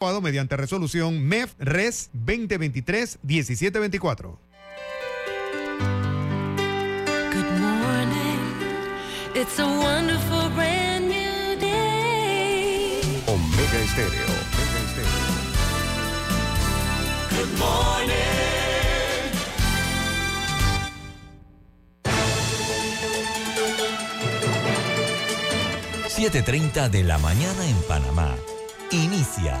[0.00, 4.38] mediante resolución MEF RES 2023-1724.
[7.32, 8.40] Good morning.
[9.34, 13.02] It's a wonderful brand new day.
[13.26, 14.24] Omega Estéreo.
[14.24, 15.28] Omega Estéreo.
[17.36, 18.16] Good morning.
[26.08, 28.34] 7.30 de la mañana en Panamá.
[28.92, 29.60] Inicia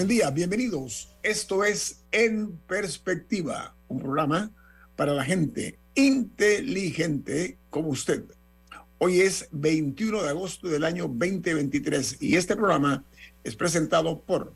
[0.00, 1.14] Buen día, bienvenidos.
[1.22, 4.50] Esto es En Perspectiva, un programa
[4.96, 8.24] para la gente inteligente como usted.
[8.96, 13.04] Hoy es 21 de agosto del año 2023 y este programa
[13.44, 14.54] es presentado por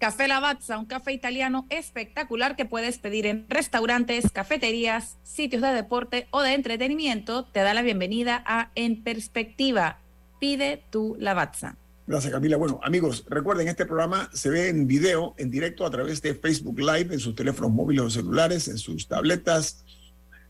[0.00, 6.26] Café Lavazza, un café italiano espectacular que puedes pedir en restaurantes, cafeterías, sitios de deporte
[6.32, 7.44] o de entretenimiento.
[7.44, 10.00] Te da la bienvenida a En Perspectiva.
[10.40, 11.76] Pide tu Lavazza.
[12.06, 12.58] Gracias, Camila.
[12.58, 16.78] Bueno, amigos, recuerden, este programa se ve en video, en directo, a través de Facebook
[16.78, 19.84] Live, en sus teléfonos móviles o celulares, en sus tabletas.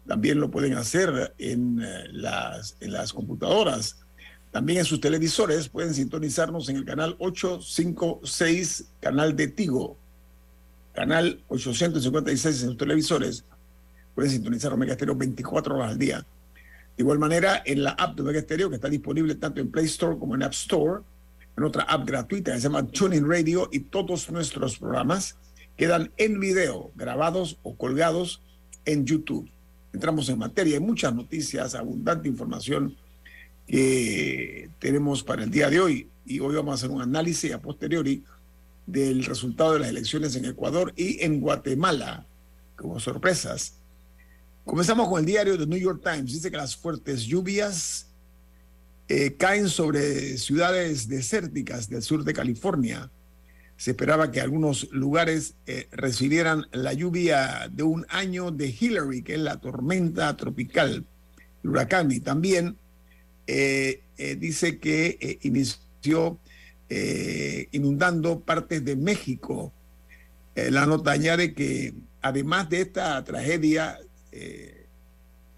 [0.04, 4.00] También lo pueden hacer en, eh, las, en las computadoras.
[4.50, 9.96] También en sus televisores pueden sintonizarnos en el canal 856, canal de Tigo.
[10.92, 13.44] Canal 856 en sus televisores.
[14.16, 16.26] Pueden sintonizar Omega Stereo 24 horas al día.
[16.96, 19.86] De igual manera, en la app de Omega Stereo, que está disponible tanto en Play
[19.86, 21.02] Store como en App Store,
[21.56, 25.36] en otra app gratuita que se llama TuneIn Radio y todos nuestros programas
[25.76, 28.42] quedan en video, grabados o colgados
[28.84, 29.50] en YouTube.
[29.92, 32.96] Entramos en materia, hay muchas noticias, abundante información
[33.66, 37.62] que tenemos para el día de hoy y hoy vamos a hacer un análisis a
[37.62, 38.24] posteriori
[38.86, 42.26] del resultado de las elecciones en Ecuador y en Guatemala,
[42.76, 43.78] como sorpresas.
[44.64, 46.32] Comenzamos con el diario The New York Times.
[46.32, 48.08] Dice que las fuertes lluvias
[49.06, 53.10] eh, caen sobre ciudades desérticas del sur de California.
[53.76, 59.34] Se esperaba que algunos lugares eh, recibieran la lluvia de un año de Hillary, que
[59.34, 61.04] es la tormenta tropical,
[61.62, 62.78] el huracán, y también
[63.46, 64.00] eh,
[64.38, 66.38] dice que inició
[67.72, 69.72] inundando partes de México.
[70.54, 71.92] la nota añade que
[72.22, 73.98] además de esta tragedia,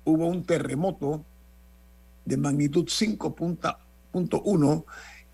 [0.05, 1.25] hubo un terremoto
[2.27, 4.85] de magnitud 5.1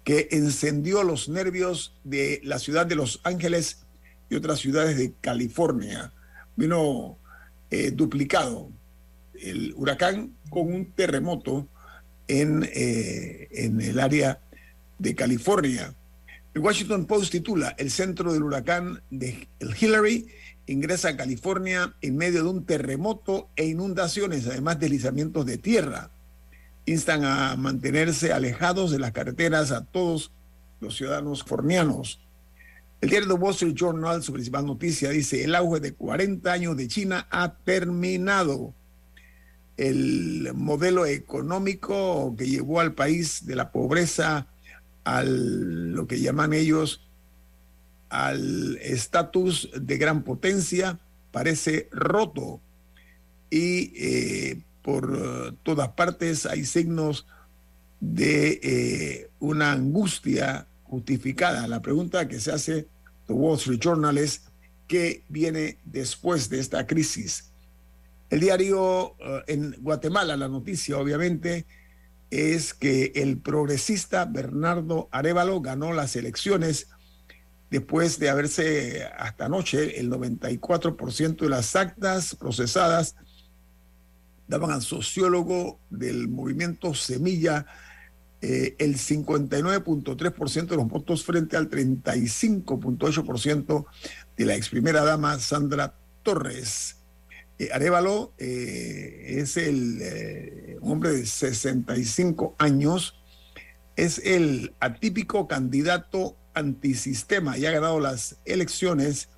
[0.04, 3.84] que encendió los nervios de la ciudad de Los Ángeles
[4.30, 6.12] y otras ciudades de California.
[6.56, 7.18] Vino
[7.70, 8.70] eh, duplicado
[9.34, 11.66] el huracán con un terremoto
[12.28, 14.40] en, eh, en el área
[14.98, 15.94] de California.
[16.54, 19.48] El Washington Post titula, el centro del huracán de
[19.80, 20.28] Hillary
[20.66, 26.10] ingresa a California en medio de un terremoto e inundaciones, además deslizamientos de tierra
[26.86, 30.32] instan a mantenerse alejados de las carreteras a todos
[30.80, 32.20] los ciudadanos fornianos.
[33.00, 36.76] El diario The Wall Street Journal, su principal noticia, dice, el auge de 40 años
[36.76, 38.74] de China ha terminado.
[39.76, 44.46] El modelo económico que llevó al país de la pobreza
[45.04, 47.00] al lo que llaman ellos
[48.12, 51.00] al estatus de gran potencia
[51.30, 52.60] parece roto
[53.48, 57.26] y eh, por eh, todas partes hay signos
[58.00, 61.66] de eh, una angustia justificada.
[61.68, 62.88] La pregunta que se hace
[63.26, 64.42] The Wall Street Journal es
[64.88, 67.52] qué viene después de esta crisis.
[68.28, 71.64] El diario eh, en Guatemala, la noticia obviamente
[72.30, 76.88] es que el progresista Bernardo Arevalo ganó las elecciones
[77.70, 83.16] después de haberse hasta anoche el 94% de las actas procesadas
[84.48, 87.66] daban al sociólogo del movimiento Semilla
[88.40, 93.86] eh, el 59.3% de los votos frente al 35.8%
[94.36, 96.96] de la ex primera dama Sandra Torres.
[97.58, 103.14] Eh, Arevalo eh, es el hombre de 65 años,
[103.94, 109.28] es el atípico candidato antisistema y ha ganado las elecciones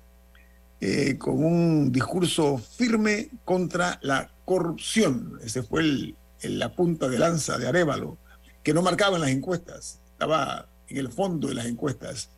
[0.81, 5.39] eh, con un discurso firme contra la corrupción.
[5.43, 8.17] Ese fue el, la punta de lanza de Arevalo,
[8.63, 12.29] que no marcaba en las encuestas, estaba en el fondo de las encuestas.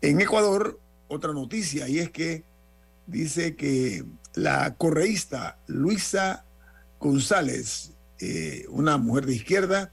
[0.00, 2.44] En Ecuador, otra noticia, y es que
[3.06, 6.44] dice que la correísta Luisa
[6.98, 9.92] González, eh, una mujer de izquierda,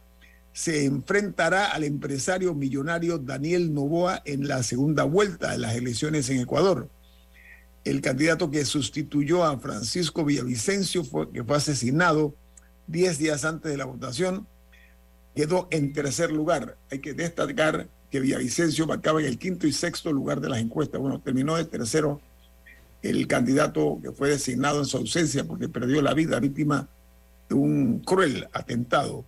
[0.54, 6.40] se enfrentará al empresario millonario Daniel Novoa en la segunda vuelta de las elecciones en
[6.40, 6.90] Ecuador.
[7.88, 12.36] El candidato que sustituyó a Francisco Villavicencio, que fue asesinado
[12.88, 14.46] 10 días antes de la votación,
[15.34, 16.78] quedó en tercer lugar.
[16.92, 21.00] Hay que destacar que Villavicencio marcaba en el quinto y sexto lugar de las encuestas.
[21.00, 22.20] Bueno, terminó de tercero
[23.02, 26.90] el candidato que fue designado en su ausencia porque perdió la vida víctima
[27.48, 29.24] de un cruel atentado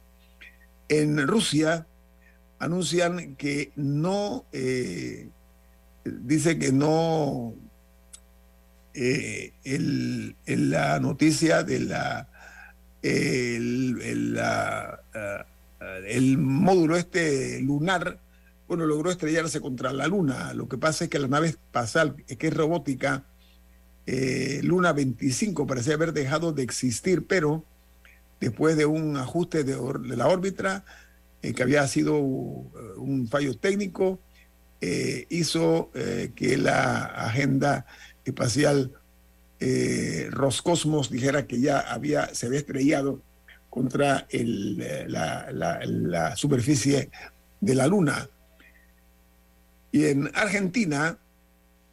[0.90, 1.88] en Rusia
[2.58, 5.30] anuncian que no, eh,
[6.04, 7.54] dice que no,
[8.94, 12.30] eh, el, la noticia de la,
[13.02, 15.46] el, la, eh,
[16.08, 18.20] el módulo este lunar,
[18.68, 20.54] bueno, logró estrellarse contra la Luna.
[20.54, 23.26] Lo que pasa es que la nave espacial, que es robótica,
[24.64, 27.64] Luna 25, parecía haber dejado de existir, pero
[28.40, 29.76] después de un ajuste de,
[30.16, 30.86] la órbita,
[31.42, 34.20] eh, que había sido un fallo técnico,
[34.82, 37.86] eh, hizo eh, que la agenda
[38.30, 38.94] espacial
[40.30, 43.22] Roscosmos dijera que ya había, se había estrellado
[43.70, 47.10] contra la, la superficie
[47.60, 48.30] de la Luna.
[49.92, 51.18] Y en Argentina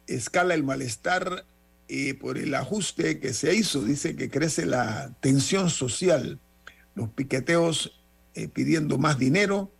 [0.07, 1.45] escala el malestar
[1.87, 6.39] y por el ajuste que se hizo, dice que crece la tensión social,
[6.95, 9.71] los piqueteos eh, pidiendo más dinero,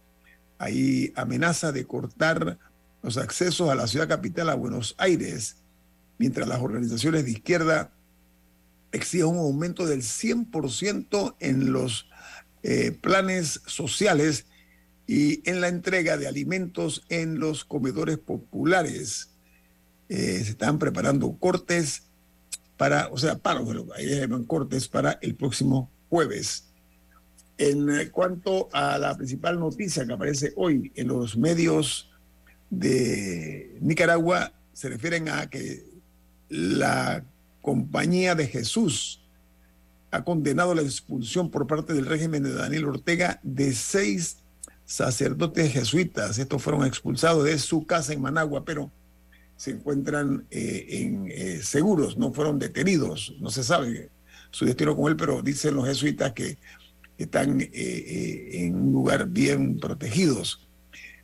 [0.57, 2.57] hay amenaza de cortar
[3.03, 5.57] los accesos a la ciudad capital, a Buenos Aires,
[6.17, 7.91] mientras las organizaciones de izquierda
[8.91, 12.07] exigen un aumento del 100% en los
[12.63, 14.45] eh, planes sociales
[15.05, 19.29] y en la entrega de alimentos en los comedores populares.
[20.09, 22.03] Eh, se están preparando cortes
[22.77, 26.65] para, o sea, paros, ahí llaman cortes para el próximo jueves.
[27.57, 32.11] En cuanto a la principal noticia que aparece hoy en los medios
[32.69, 35.86] de Nicaragua, se refieren a que
[36.49, 37.23] la
[37.61, 39.21] Compañía de Jesús
[40.11, 44.37] ha condenado la expulsión por parte del régimen de Daniel Ortega de seis
[44.85, 46.39] sacerdotes jesuitas.
[46.39, 48.89] Estos fueron expulsados de su casa en Managua, pero
[49.57, 54.09] se encuentran eh, en, eh, seguros, no fueron detenidos, no se sabe
[54.51, 56.57] su destino con él, pero dicen los jesuitas que
[57.17, 60.67] están eh, en un lugar bien protegidos.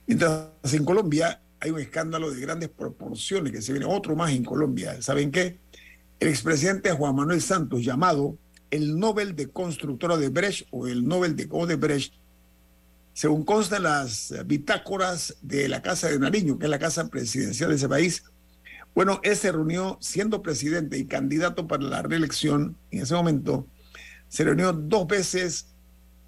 [0.05, 4.43] Mientras en Colombia hay un escándalo de grandes proporciones, que se viene otro más en
[4.43, 5.01] Colombia.
[5.01, 5.59] ¿Saben qué?
[6.19, 8.37] El expresidente Juan Manuel Santos, llamado
[8.69, 12.15] el Nobel de Constructora de Brecht o el Nobel de Odebrecht,
[13.13, 17.69] según consta en las bitácoras de la Casa de Nariño, que es la casa presidencial
[17.69, 18.25] de ese país,
[18.93, 23.67] bueno, él se reunió siendo presidente y candidato para la reelección en ese momento,
[24.27, 25.67] se reunió dos veces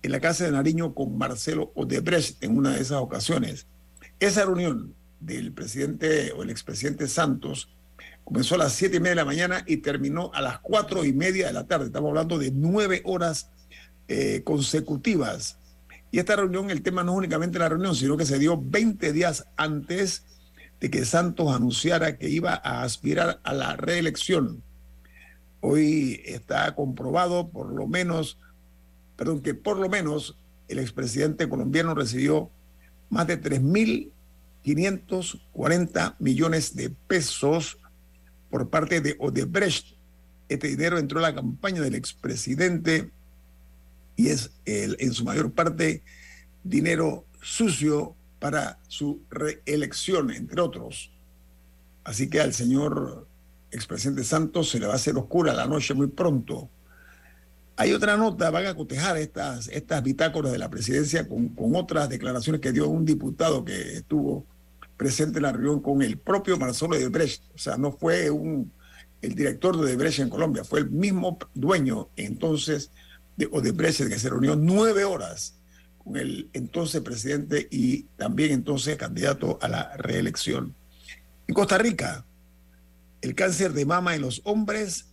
[0.02, 3.68] en la Casa de Nariño con Marcelo Odebrecht en una de esas ocasiones.
[4.20, 7.70] Esa reunión del presidente o el expresidente Santos
[8.24, 11.14] comenzó a las siete y media de la mañana y terminó a las cuatro y
[11.14, 11.88] media de la tarde.
[11.88, 13.50] Estamos hablando de nueve horas
[14.08, 15.60] eh, consecutivas
[16.16, 19.12] y esta reunión, el tema no es únicamente la reunión, sino que se dio 20
[19.12, 20.24] días antes
[20.80, 24.64] de que Santos anunciara que iba a aspirar a la reelección.
[25.60, 28.38] Hoy está comprobado por lo menos,
[29.18, 30.38] perdón, que por lo menos
[30.70, 32.50] el expresidente colombiano recibió
[33.10, 33.36] más de
[34.66, 37.78] 3.540 millones de pesos
[38.50, 39.96] por parte de Odebrecht.
[40.50, 43.12] Este dinero entró a la campaña del expresidente
[44.16, 46.04] y es en su mayor parte
[46.64, 51.12] dinero sucio para su reelección, entre otros.
[52.04, 53.28] Así que al señor
[53.72, 56.70] expresidente Santos se le va a hacer oscura la noche muy pronto.
[57.78, 62.62] Hay otra nota, van a cotejar estas, estas bitácoras de la presidencia con otras declaraciones
[62.62, 64.46] que dio un diputado que estuvo
[64.98, 67.44] presente en la reunión con el propio Marcelo de Brecht.
[67.54, 68.72] O sea, no fue un,
[69.22, 72.92] el director de Brecht en Colombia, fue el mismo dueño entonces
[73.38, 75.56] de Odebrecht, que se reunió nueve horas
[76.04, 80.76] con el entonces presidente y también entonces candidato a la reelección.
[81.48, 82.26] En Costa Rica,
[83.22, 85.08] el cáncer de mama en los hombres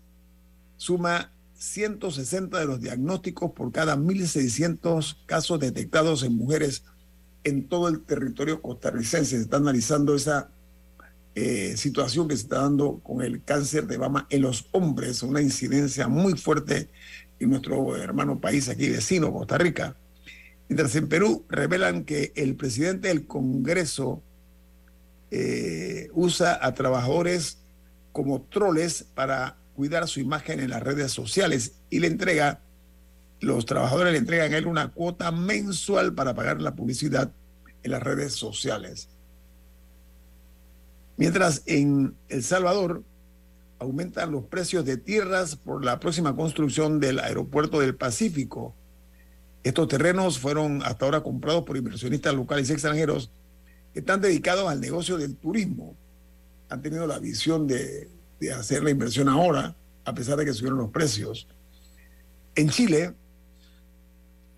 [0.77, 6.85] suma 160 de los diagnósticos por cada 1.600 casos detectados en mujeres
[7.45, 9.37] en todo el territorio costarricense.
[9.37, 10.51] Se está analizando esa
[11.35, 15.41] eh, situación que se está dando con el cáncer de mama en los hombres, una
[15.41, 16.89] incidencia muy fuerte
[17.41, 19.97] en nuestro hermano país aquí vecino, Costa Rica.
[20.69, 24.23] Mientras en Perú revelan que el presidente del Congreso
[25.31, 27.59] eh, usa a trabajadores
[28.13, 32.61] como troles para cuidar su imagen en las redes sociales y le entrega,
[33.43, 37.33] los trabajadores le entregan a él una cuota mensual para pagar la publicidad
[37.83, 39.09] en las redes sociales.
[41.17, 43.03] Mientras en El Salvador
[43.81, 48.77] aumentan los precios de tierras por la próxima construcción del aeropuerto del Pacífico.
[49.65, 53.33] Estos terrenos fueron hasta ahora comprados por inversionistas locales y extranjeros
[53.93, 55.97] que están dedicados al negocio del turismo.
[56.69, 58.09] Han tenido la visión de,
[58.39, 61.49] de hacer la inversión ahora, a pesar de que subieron los precios.
[62.55, 63.15] En Chile,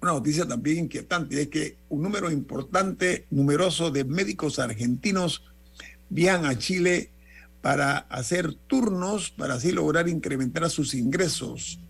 [0.05, 5.43] una noticia también inquietante es que un número importante, numeroso de médicos argentinos
[6.11, 7.11] viajan a Chile
[7.63, 11.81] para hacer turnos para así lograr incrementar sus ingresos.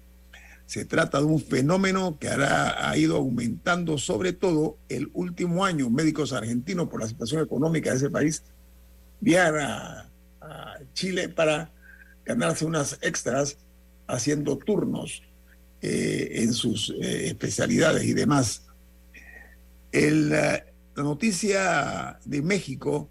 [0.66, 5.90] Se trata de un fenómeno que ha ido aumentando sobre todo el último año.
[5.90, 8.44] Médicos argentinos por la situación económica de ese país
[9.20, 10.10] viajan a,
[10.92, 11.72] Chile para
[12.24, 13.56] ganarse unas extras
[14.06, 15.22] haciendo turnos
[15.86, 18.62] eh, en sus eh, especialidades y demás.
[19.92, 20.64] El, la
[20.96, 23.10] noticia de México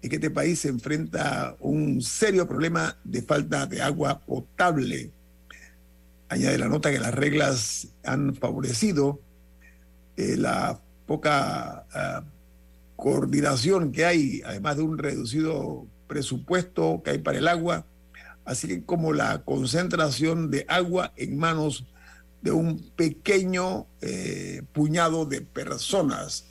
[0.00, 5.10] es que este país se enfrenta a un serio problema de falta de agua potable.
[6.28, 9.20] Añade la nota que las reglas han favorecido
[10.16, 12.22] eh, la poca ah,
[12.94, 17.86] coordinación que hay, además de un reducido presupuesto que hay para el agua,
[18.44, 21.86] así como la concentración de agua en manos
[22.44, 26.44] de un pequeño eh, puñado de personas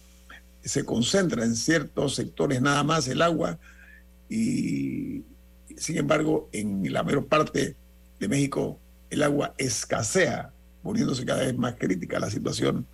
[0.63, 3.59] se concentra en ciertos sectores nada más el agua
[4.27, 5.21] y
[5.77, 7.75] sin embargo en la mayor parte
[8.19, 8.79] de México
[9.11, 12.87] el agua escasea, poniéndose cada vez más crítica la situación.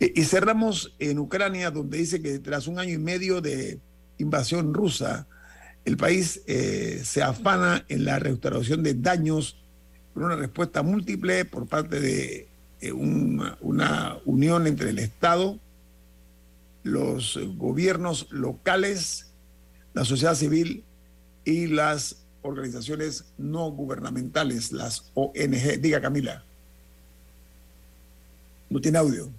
[0.00, 3.80] E, y cerramos en Ucrania, donde dice que tras un año y medio de
[4.16, 5.26] invasión rusa,
[5.84, 9.58] el país eh, se afana en la restauración de daños
[10.18, 12.48] con una respuesta múltiple por parte de
[12.80, 15.60] eh, una unión entre el Estado,
[16.82, 19.30] los gobiernos locales,
[19.94, 20.82] la sociedad civil
[21.44, 25.80] y las organizaciones no gubernamentales, las ONG.
[25.80, 26.42] Diga Camila.
[28.70, 29.30] No tiene audio.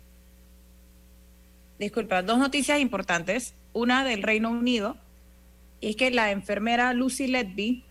[1.78, 3.54] Disculpa, dos noticias importantes.
[3.74, 4.96] Una del Reino Unido,
[5.82, 7.84] y es que la enfermera Lucy Letby,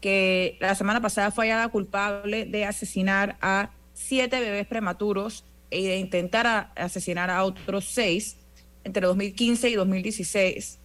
[0.00, 5.98] que la semana pasada fue hallada culpable de asesinar a siete bebés prematuros e de
[5.98, 8.36] intentar asesinar a otros seis,
[8.82, 10.78] entre 2015 y 2016,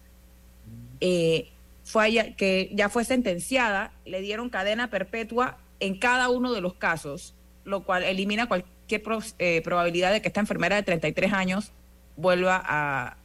[1.00, 1.48] eh,
[1.84, 7.34] fue que ya fue sentenciada, le dieron cadena perpetua en cada uno de los casos,
[7.64, 9.02] lo cual elimina cualquier
[9.38, 11.72] eh, probabilidad de que esta enfermera de 33 años
[12.16, 13.16] vuelva a,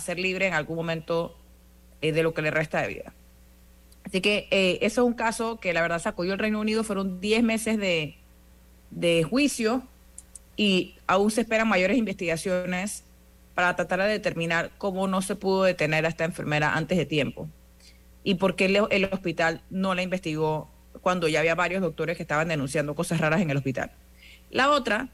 [0.00, 1.38] ser libre en algún momento
[2.00, 3.14] eh, de lo que le resta de vida.
[4.08, 4.48] Así que
[4.80, 8.16] eso es un caso que la verdad sacudió el Reino Unido, fueron 10 meses de,
[8.90, 9.82] de juicio
[10.56, 13.04] y aún se esperan mayores investigaciones
[13.54, 17.48] para tratar de determinar cómo no se pudo detener a esta enfermera antes de tiempo
[18.28, 20.68] y por qué el, hospital no la investigó
[21.00, 23.90] cuando ya había varios doctores que estaban denunciando cosas raras en el hospital.
[24.50, 25.08] La otra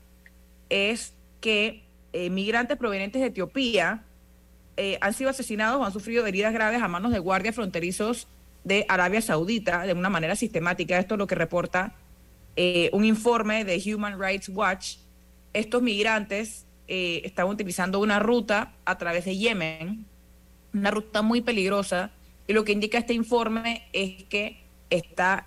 [0.68, 4.02] es que eh, migrantes provenientes de Etiopía
[4.76, 8.26] eh, han sido asesinados o han sufrido heridas graves a manos de guardias fronterizos
[8.64, 10.98] de Arabia Saudita de una manera sistemática.
[10.98, 11.94] Esto es lo que reporta
[12.56, 14.96] eh, un informe de Human Rights Watch.
[15.52, 20.06] Estos migrantes eh, estaban utilizando una ruta a través de Yemen,
[20.72, 22.10] una ruta muy peligrosa,
[22.46, 25.46] y lo que indica este informe es que está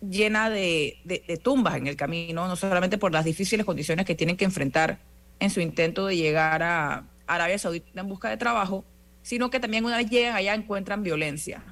[0.00, 4.44] llena de, tumbas en el camino, no solamente por las difíciles condiciones que tienen que
[4.44, 4.98] enfrentar
[5.40, 8.84] en su intento de llegar a Arabia Saudita en busca de trabajo,
[9.22, 11.62] sino que también una vez llegan allá encuentran violencia.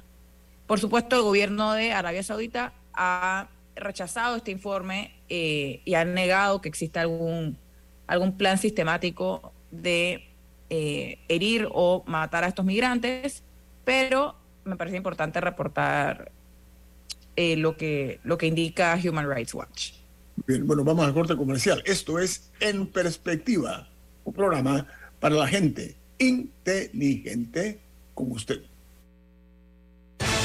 [0.67, 6.61] Por supuesto, el gobierno de Arabia Saudita ha rechazado este informe eh, y ha negado
[6.61, 7.57] que exista algún
[8.07, 10.27] algún plan sistemático de
[10.69, 13.43] eh, herir o matar a estos migrantes,
[13.83, 16.31] pero me parece importante reportar
[17.35, 19.91] eh, lo, que, lo que indica Human Rights Watch.
[20.47, 21.81] Bien, bueno, vamos al corte comercial.
[21.85, 23.87] Esto es En Perspectiva,
[24.23, 24.87] un programa
[25.19, 27.79] para la gente inteligente
[28.13, 28.61] como usted.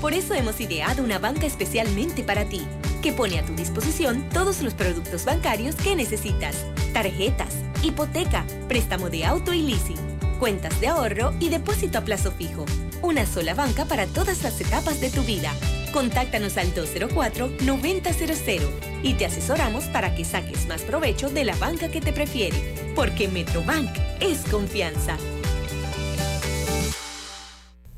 [0.00, 2.62] Por eso hemos ideado una banca especialmente para ti,
[3.02, 6.66] que pone a tu disposición todos los productos bancarios que necesitas.
[6.92, 9.96] Tarjetas, hipoteca, préstamo de auto y leasing,
[10.38, 12.66] cuentas de ahorro y depósito a plazo fijo.
[13.02, 15.52] Una sola banca para todas las etapas de tu vida.
[15.92, 18.60] Contáctanos al 204-9000
[19.02, 22.74] y te asesoramos para que saques más provecho de la banca que te prefiere.
[22.94, 25.16] Porque Metrobank es confianza.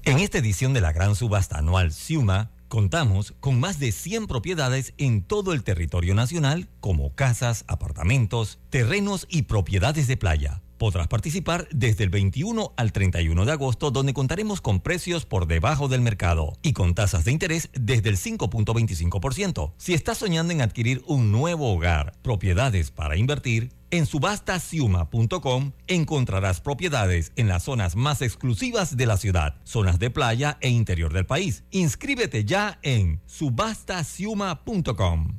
[0.09, 4.95] En esta edición de la gran subasta anual Ciuma, contamos con más de 100 propiedades
[4.97, 10.63] en todo el territorio nacional, como casas, apartamentos, terrenos y propiedades de playa.
[10.79, 15.89] Podrás participar desde el 21 al 31 de agosto, donde contaremos con precios por debajo
[15.89, 19.73] del mercado y con tasas de interés desde el 5.25%.
[19.77, 27.33] Si estás soñando en adquirir un nuevo hogar, propiedades para invertir, en subastasiuma.com encontrarás propiedades
[27.37, 31.65] en las zonas más exclusivas de la ciudad, zonas de playa e interior del país.
[31.71, 35.39] Inscríbete ya en subastasiuma.com.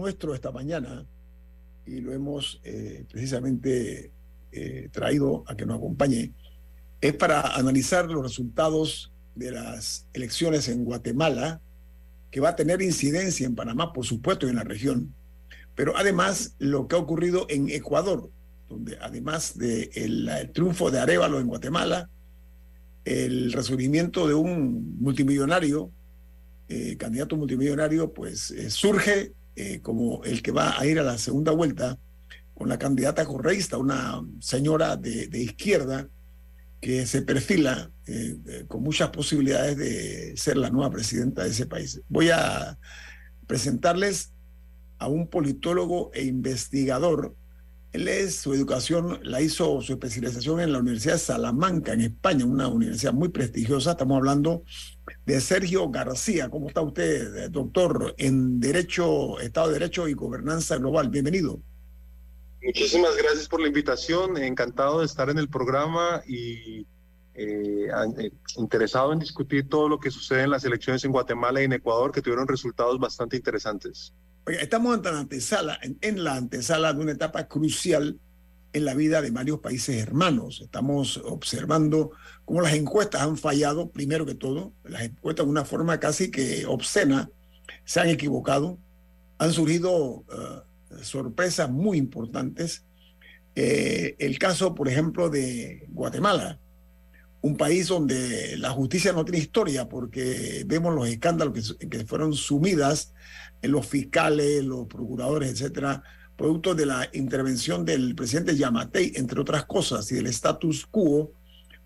[0.00, 1.06] Nuestro esta mañana,
[1.86, 4.10] y lo hemos eh, precisamente
[4.52, 6.32] eh, traído a que nos acompañe,
[7.00, 11.60] es para analizar los resultados de las elecciones en Guatemala,
[12.30, 15.14] que va a tener incidencia en Panamá, por supuesto, y en la región,
[15.74, 18.30] pero además lo que ha ocurrido en Ecuador,
[18.68, 22.08] donde además del de el triunfo de Arevalo en Guatemala,
[23.04, 25.90] el resurgimiento de un multimillonario,
[26.68, 31.52] eh, candidato multimillonario, pues surge eh, como el que va a ir a la segunda
[31.52, 31.98] vuelta
[32.54, 36.08] con la candidata correísta, una señora de, izquierda
[36.80, 41.66] que se perfila eh, eh, con muchas posibilidades de ser la nueva presidenta de ese
[41.66, 42.00] país.
[42.08, 42.78] Voy a
[43.46, 44.32] presentarles
[44.98, 47.34] a un politólogo e investigador.
[47.92, 52.44] Él es, su educación la hizo, su especialización en la Universidad de Salamanca, en España,
[52.44, 53.92] una universidad muy prestigiosa.
[53.92, 54.62] Estamos hablando
[55.26, 56.48] de Sergio García.
[56.48, 61.08] ¿Cómo está usted, doctor, en Derecho, Estado de Derecho y Gobernanza Global?
[61.08, 61.60] Bienvenido.
[62.62, 64.36] Muchísimas gracias por la invitación.
[64.36, 66.86] Encantado de estar en el programa y
[67.34, 71.64] eh, eh, interesado en discutir todo lo que sucede en las elecciones en Guatemala y
[71.64, 74.14] en Ecuador, que tuvieron resultados bastante interesantes.
[74.46, 78.18] Oiga, estamos en la, antesala, en, en la antesala de una etapa crucial
[78.72, 80.60] en la vida de varios países hermanos.
[80.62, 82.12] Estamos observando
[82.44, 86.64] cómo las encuestas han fallado, primero que todo, las encuestas de una forma casi que
[86.66, 87.30] obscena,
[87.84, 88.78] se han equivocado,
[89.38, 90.24] han surgido uh,
[91.02, 92.84] sorpresas muy importantes.
[93.54, 96.58] Eh, el caso, por ejemplo, de Guatemala,
[97.42, 102.34] un país donde la justicia no tiene historia porque vemos los escándalos que, que fueron
[102.34, 103.12] sumidas
[103.62, 106.02] los fiscales, los procuradores, etcétera,
[106.36, 111.32] producto de la intervención del presidente Yamatei, entre otras cosas, y del status quo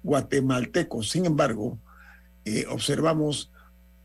[0.02, 1.02] guatemalteco.
[1.02, 1.78] Sin embargo,
[2.44, 3.50] eh, observamos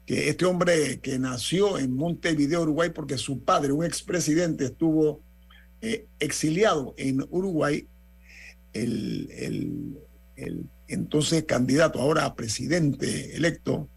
[0.06, 5.22] que este hombre que nació en Montevideo, Uruguay, porque su padre, un expresidente, estuvo
[5.82, 7.88] eh, exiliado en Uruguay,
[8.74, 9.30] el,
[10.36, 13.88] el, entonces candidato, ahora presidente electo,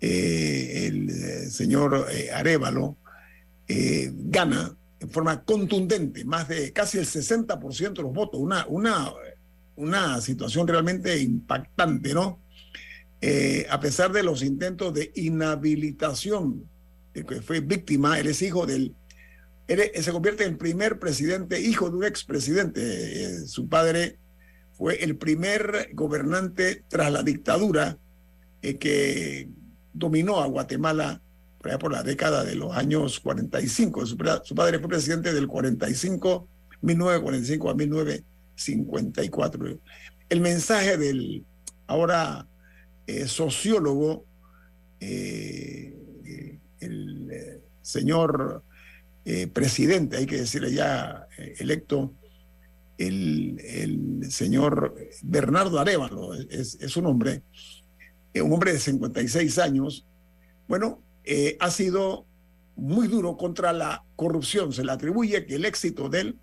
[0.00, 2.96] eh, el eh, señor eh, Arevalo,
[4.12, 9.12] gana en forma contundente, más de casi el 60% de los votos, una, una,
[9.76, 12.40] una situación realmente impactante, ¿no?
[13.70, 16.68] a pesar de los intentos de inhabilitación,
[17.14, 18.96] de que fue víctima, él es hijo del,
[19.68, 24.18] él, se convierte en primer presidente, hijo de un expresidente, su padre
[24.72, 27.98] fue el primer gobernante tras la dictadura
[28.60, 29.48] que
[29.92, 31.20] dominó a Guatemala
[31.78, 34.06] por la década de los años 45.
[34.06, 36.48] Su, padre fue presidente del 45,
[36.80, 39.78] 1945 a 1954.
[40.30, 41.44] El mensaje del
[41.86, 42.46] ahora
[43.06, 44.24] eh, sociólogo,
[45.00, 45.94] eh,
[46.80, 48.64] el eh, señor
[49.52, 52.14] presidente, hay que decirle ya electo,
[52.98, 57.44] el, el, señor Bernardo Arevalo, es, su nombre,
[58.34, 60.06] un hombre de 56 años,
[60.68, 62.26] bueno, eh, ha sido
[62.76, 64.72] muy duro contra la corrupción.
[64.72, 66.38] Se le atribuye que el éxito de él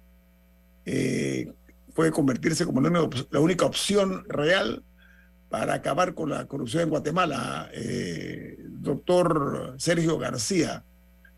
[0.86, 1.54] eh,
[1.94, 4.84] fue convertirse como la única, opción real
[5.50, 7.72] para acabar con la corrupción en Guatemala.
[8.82, 10.84] doctor Sergio García,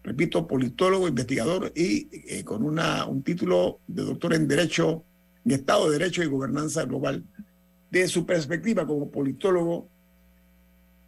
[0.03, 5.03] repito, politólogo, investigador y con una, un título de doctor en Derecho,
[5.45, 7.23] en Estado de Derecho y Gobernanza Global.
[7.91, 9.88] De su perspectiva como politólogo,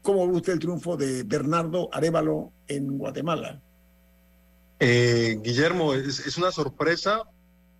[0.01, 3.61] ¿Cómo ve usted el triunfo de Bernardo Arevalo en Guatemala?
[4.79, 7.23] Eh, Guillermo, es, una sorpresa.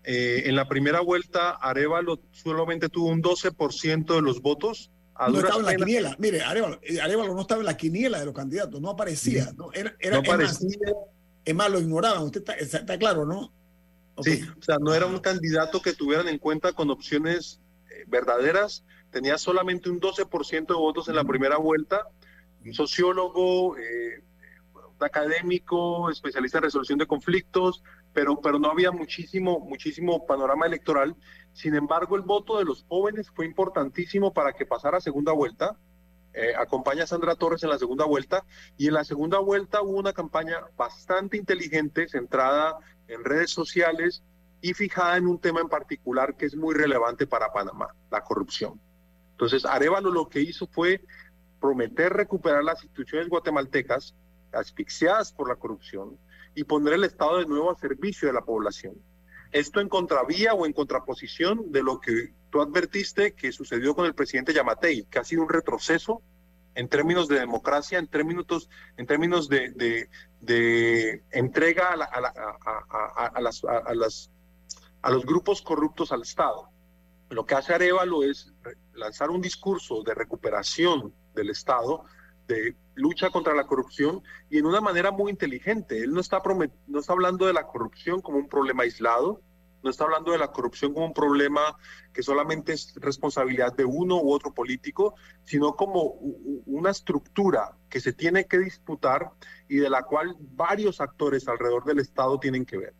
[0.04, 4.90] Eh, en la primera vuelta, Arevalo solamente tuvo un 12% de los votos.
[5.18, 6.16] no estaba en la quiniela.
[6.18, 9.52] Mire, eh, Arevalo, no estaba en la quiniela de los candidatos, no aparecía.
[9.56, 10.22] No, era, era,
[11.44, 12.22] Es, más, lo ignoraban.
[12.22, 13.52] Usted está, claro, ¿no?
[14.22, 17.60] Sí, o sea, no era un candidato que tuvieran en cuenta con opciones
[18.06, 22.08] verdaderas tenía solamente un 12% de votos en la primera vuelta,
[22.64, 24.24] un sociólogo, eh,
[24.74, 31.14] un académico, especialista en resolución de conflictos, pero, pero no había muchísimo, muchísimo panorama electoral.
[31.52, 35.76] Sin embargo, el voto de los jóvenes fue importantísimo para que pasara a segunda vuelta.
[36.34, 38.42] Eh, acompaña a Sandra Torres en la segunda vuelta
[38.78, 44.22] y en la segunda vuelta hubo una campaña bastante inteligente, centrada en redes sociales
[44.62, 48.80] y fijada en un tema en particular que es muy relevante para Panamá, la corrupción.
[49.42, 51.00] Entonces, Arevalo lo que hizo fue
[51.60, 54.14] prometer recuperar las instituciones guatemaltecas
[54.52, 56.16] asfixiadas por la corrupción
[56.54, 58.94] y poner el Estado de nuevo a servicio de la población.
[59.50, 64.14] Esto en contravía o en contraposición de lo que tú advertiste que sucedió con el
[64.14, 66.22] presidente Yamatei, que ha sido un retroceso
[66.76, 70.08] en términos de democracia, en términos, en términos de,
[71.32, 74.30] entrega a, a, las, a, las,
[75.02, 76.71] a los grupos corruptos al Estado.
[77.32, 78.52] Lo que hace Arevalo es
[78.92, 82.04] lanzar un discurso de recuperación del Estado,
[82.46, 86.02] de lucha contra la corrupción y en una manera muy inteligente.
[86.02, 86.42] Él no está,
[86.86, 89.40] no está hablando de la corrupción como un problema aislado,
[89.82, 91.74] no está hablando de la corrupción como un problema
[92.12, 96.18] que solamente es responsabilidad de uno u otro político, sino como
[96.66, 99.30] una estructura que se tiene que disputar
[99.68, 102.94] y de la cual varios actores alrededor del Estado tienen que ver.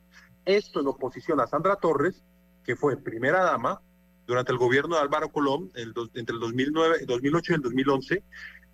[0.47, 2.25] Esto en oposición a Sandra Torres,
[2.65, 3.83] que fue primera dama,
[4.27, 8.25] durante el gobierno de Álvaro Colón, entre el 2009, 2008 y el 2011,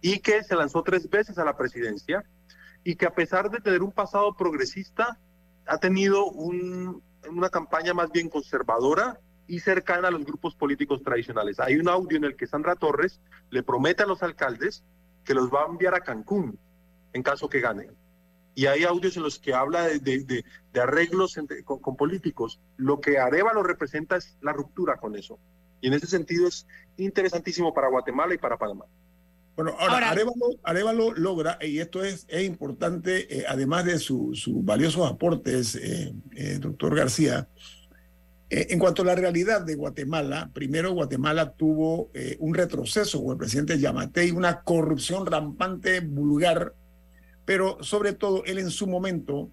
[0.00, 2.24] y que se lanzó tres veces a la presidencia,
[2.84, 5.18] y que a pesar de tener un pasado progresista,
[5.66, 11.58] ha tenido una campaña más bien conservadora y cercana a los grupos políticos tradicionales.
[11.60, 14.84] Hay un audio en el que Sandra Torres le promete a los alcaldes
[15.24, 16.58] que los va a enviar a Cancún
[17.12, 17.90] en caso que ganen
[18.58, 20.44] y hay audios en los que habla de,
[20.74, 22.58] arreglos con, políticos.
[22.76, 25.38] Lo que Arevalo representa es la ruptura con eso.
[25.80, 26.66] Y en ese sentido es
[26.96, 28.86] interesantísimo para Guatemala y para Panamá.
[29.54, 30.12] Bueno, ahora,
[30.64, 36.58] Arevalo, logra, y esto es, es importante, eh, además de sus valiosos aportes, eh, eh,
[36.60, 37.48] doctor García,
[38.50, 43.78] en cuanto a la realidad de Guatemala, primero Guatemala tuvo un retroceso con el presidente
[43.78, 46.72] Yamatei, una corrupción rampante, vulgar,
[47.48, 49.50] pero sobre todo él en su momento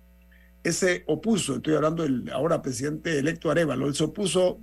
[0.65, 4.59] se opuso, estoy hablando del ahora presidente electo Arevalo, él se opuso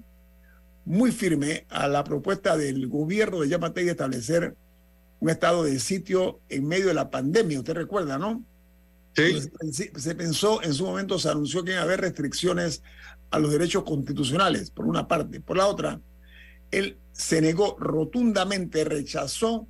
[0.84, 4.54] muy firme a la propuesta del gobierno de Yamatei de establecer
[5.20, 8.44] un estado de sitio en medio de la pandemia, usted recuerda, ¿no?
[9.16, 9.48] Sí.
[9.96, 12.82] Se pensó, en su momento se anunció que iba a haber restricciones
[13.30, 15.40] a los derechos constitucionales, por una parte.
[15.40, 16.02] Por la otra,
[16.70, 19.66] él se negó rotundamente, rechazó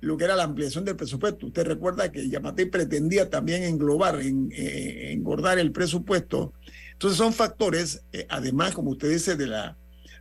[0.00, 1.46] lo que era la ampliación del presupuesto.
[1.46, 6.52] Usted recuerda que Yamatei pretendía también englobar, en, engordar el presupuesto.
[6.92, 9.76] Entonces son factores, eh, además, como usted dice, de la,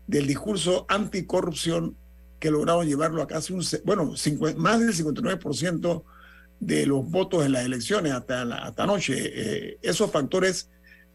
[0.07, 1.95] del discurso anticorrupción
[2.39, 4.13] que lograron llevarlo a casi un, bueno,
[4.57, 6.03] más del 59%
[6.59, 9.15] de los votos en las elecciones hasta, hasta anoche.
[9.17, 10.69] Eh, esos factores,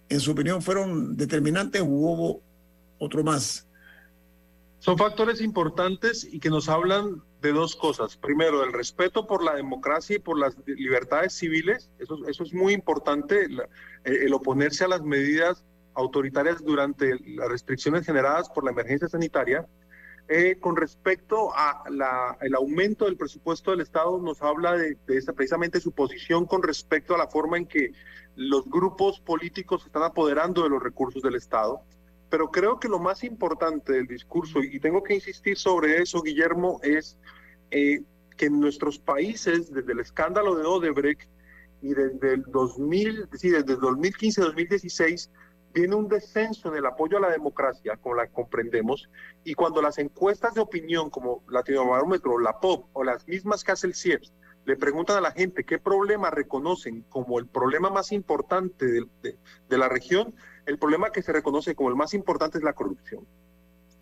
[0.09, 2.43] en su opinión, fueron determinantes o hubo
[2.99, 3.67] otro más.
[4.79, 8.17] Son factores importantes y que nos hablan de dos cosas.
[8.17, 11.91] Primero, el respeto por la democracia y por las libertades civiles.
[11.99, 13.49] Eso, eso es muy importante,
[14.05, 19.67] el oponerse a las medidas autoritarias durante las restricciones generadas por la emergencia sanitaria.
[20.29, 25.93] Eh, con respecto al aumento del presupuesto del Estado, nos habla de, esa, precisamente su
[25.93, 27.93] posición con respecto a la forma en que
[28.37, 31.83] los grupos políticos están apoderando de los recursos del Estado.
[32.33, 36.81] Pero creo que lo más importante del discurso, y tengo que insistir sobre eso, Guillermo,
[36.83, 37.19] es
[37.71, 38.01] eh,
[38.39, 41.29] que en nuestros países, desde el escándalo de Odebrecht
[41.83, 45.29] y desde el 2000, sí, desde el 2015-2016,
[45.75, 49.11] viene un descenso en el apoyo a la democracia, como la comprendemos,
[49.45, 53.89] y cuando las encuestas de opinión como Latinobarómetro, la POP o las mismas que hace
[53.89, 54.33] el CIEPS
[54.65, 59.37] le preguntan a la gente qué problema reconocen como el problema más importante de,
[59.69, 60.35] de, la región,
[60.67, 63.27] el problema que se reconoce como el más importante es la corrupción.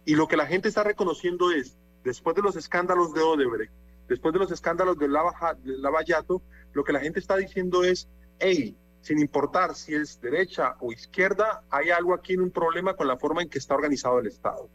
[0.05, 3.73] Y lo que la gente está reconociendo es, después de los escándalos de Odebrecht,
[4.09, 6.43] después de los escándalos de Lavallato,
[6.73, 11.63] lo que la gente está diciendo es, hey, sin importar si es derecha o izquierda,
[11.71, 14.69] hay algo aquí en un problema con la forma en que está organizado el Estado.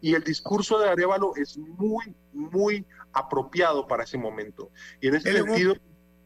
[0.00, 4.70] Y el discurso de Arevalo es muy, muy apropiado para ese momento.
[5.00, 5.74] Y en ese sentido...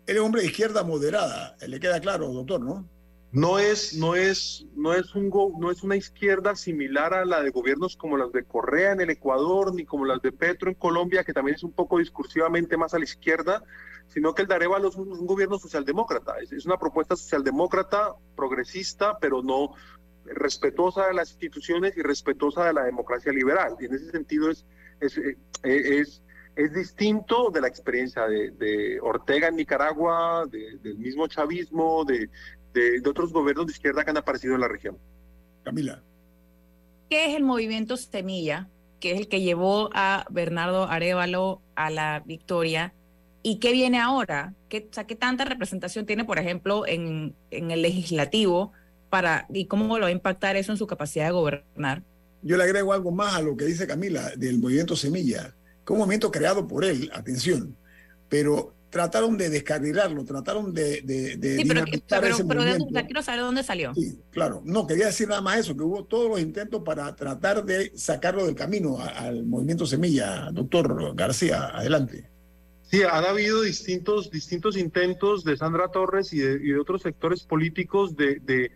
[0.07, 2.87] Él es hombre de izquierda moderada, le queda claro, doctor, ¿no?
[3.35, 7.51] No es, no es, no es, un no es una izquierda similar a la de
[7.51, 11.25] gobiernos como las de Correa en el Ecuador, ni como las de Petro en Colombia,
[11.25, 13.65] que también es un poco discursivamente más a la izquierda,
[14.07, 19.43] sino que el de Arevalo es un, gobierno socialdemócrata, es, una propuesta socialdemócrata, progresista, pero
[19.43, 19.75] no
[20.27, 23.75] respetuosa de las instituciones y respetuosa de la democracia liberal.
[23.81, 24.65] Y en ese sentido es,
[25.01, 26.23] es, eh, es,
[26.55, 32.31] es distinto de la experiencia de, Ortega en Nicaragua, del mismo chavismo, de,
[32.75, 34.99] de, otros gobiernos de izquierda que han aparecido en la región.
[35.63, 36.03] Camila.
[37.09, 38.69] ¿Qué es el movimiento Semilla,
[39.01, 42.93] que es el que llevó a Bernardo Arevalo a la victoria?
[43.43, 44.55] ¿Y qué viene ahora?
[44.69, 48.73] ¿Qué, ¿qué tanta representación tiene, por ejemplo, en, en el legislativo
[49.11, 52.03] para, y cómo lo va a impactar eso en su capacidad de gobernar?
[52.43, 55.55] Yo le agrego algo más a lo que dice Camila del movimiento Semilla,
[55.87, 57.77] que un movimiento creado por él, atención,
[58.29, 61.03] pero trataron de descarrilarlo, trataron de...
[61.03, 61.85] de, sí, pero,
[62.47, 62.63] pero,
[63.07, 63.93] quiero saber dónde salió.
[63.93, 64.63] Sí, claro.
[64.65, 68.47] No, quería decir nada más eso, que hubo todos los intentos para tratar de sacarlo
[68.47, 70.49] del camino al movimiento Semilla.
[70.53, 72.31] Doctor García, adelante.
[72.85, 78.39] Sí, han habido distintos, distintos intentos de Sandra Torres y de, otros sectores políticos de,
[78.45, 78.71] de,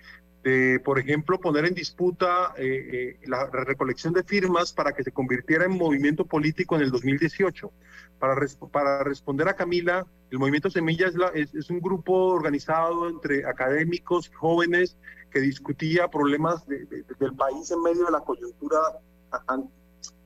[0.84, 5.64] por ejemplo, poner en disputa eh, eh, la, recolección de firmas para que se convirtiera
[5.64, 7.72] en movimiento político en el 2018.
[8.18, 8.34] Para,
[8.70, 14.96] para responder a Camila, el movimiento Semilla es, es, un grupo organizado entre académicos, jóvenes,
[15.30, 18.78] que discutía problemas del país en medio de la coyuntura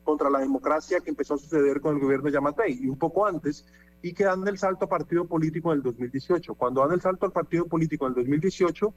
[0.04, 3.26] contra la democracia que empezó a suceder con el gobierno de Yamatei y un poco
[3.26, 3.64] antes,
[4.02, 6.54] y que dan el salto a partido político en el 2018.
[6.54, 8.92] Cuando dan el salto al partido político en el 2018,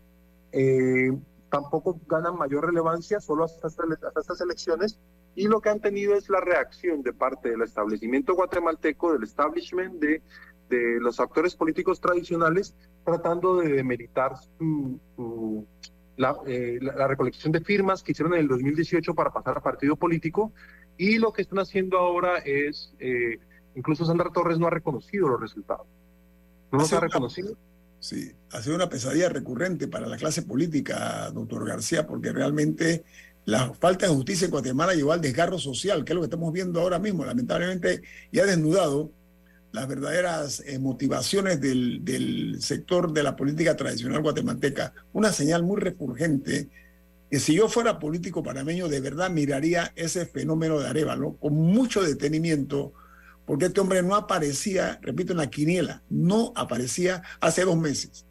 [0.56, 1.12] eh,
[1.50, 5.00] tampoco ganan mayor relevancia solo hasta, hasta estas elecciones,
[5.36, 10.00] y lo que han tenido es la reacción de parte del establecimiento guatemalteco, del establishment
[10.00, 10.22] de,
[10.70, 15.68] de los actores políticos tradicionales, tratando de demeritar su
[16.48, 20.54] eh, la, recolección de firmas que hicieron en el 2018 para pasar a partido político
[20.98, 23.38] y lo que están haciendo ahora es, eh,
[23.76, 25.88] incluso Sandra Torres no ha reconocido los resultados.
[26.72, 27.58] No los ha reconocido.
[28.06, 33.04] Sí, ha sido una pesadilla recurrente para la clase política, doctor García, porque realmente
[33.46, 36.54] la falta de justicia en Guatemala llevó al desgarro social, que es lo que estamos
[36.54, 37.26] viendo ahora mismo.
[37.26, 39.10] Lamentablemente ya desnudado
[39.72, 44.94] las verdaderas eh, motivaciones del, sector de la política tradicional guatemalteca.
[45.12, 46.70] Una señal muy refulgente
[47.32, 52.04] que si yo fuera político panameño, de verdad miraría ese fenómeno de Arevalo con mucho
[52.04, 52.94] detenimiento,
[53.46, 58.26] porque este hombre no aparecía, repito, en la quiniela, no aparecía hace dos meses.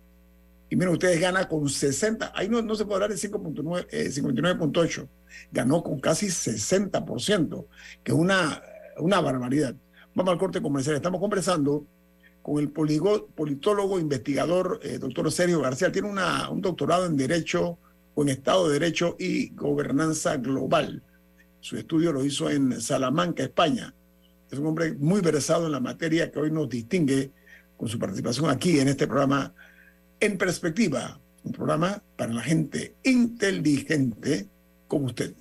[0.71, 5.03] Y miren, ustedes gana con 60, ahí no, no se puede hablar de 5.9, 59.8,
[5.03, 5.09] eh,
[5.53, 7.67] ganó con casi 60%,
[8.03, 8.61] que es una,
[8.99, 9.77] una barbaridad.
[10.15, 10.97] Vamos al corte comercial.
[10.97, 11.87] Estamos conversando
[12.43, 15.91] con el politólogo investigador eh, doctor Sergio García.
[15.91, 17.79] Tiene una, un doctorado en Derecho
[18.15, 21.03] o en Estado de Derecho y Gobernanza Global.
[21.61, 23.95] Su estudio lo hizo en Salamanca, España.
[24.51, 27.33] Es un hombre muy versado en la materia que hoy nos distingue
[27.77, 29.53] con su participación aquí en este programa
[30.21, 34.49] En Perspectiva, un programa para la gente inteligente
[34.87, 35.35] como usted.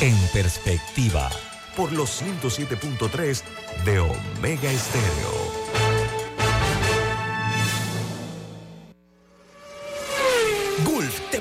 [0.00, 1.30] En perspectiva,
[1.76, 3.42] por los 107.3
[3.84, 5.63] de Omega Estéreo.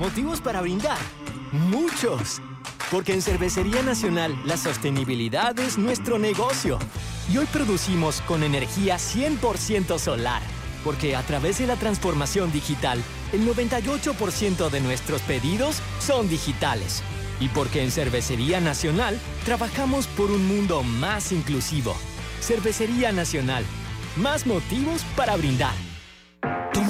[0.00, 0.96] ¿Motivos para brindar?
[1.52, 2.40] Muchos.
[2.90, 6.78] Porque en Cervecería Nacional la sostenibilidad es nuestro negocio.
[7.30, 10.40] Y hoy producimos con energía 100% solar.
[10.84, 12.98] Porque a través de la transformación digital,
[13.34, 17.02] el 98% de nuestros pedidos son digitales.
[17.38, 21.94] Y porque en Cervecería Nacional trabajamos por un mundo más inclusivo.
[22.40, 23.66] Cervecería Nacional.
[24.16, 25.89] Más motivos para brindar.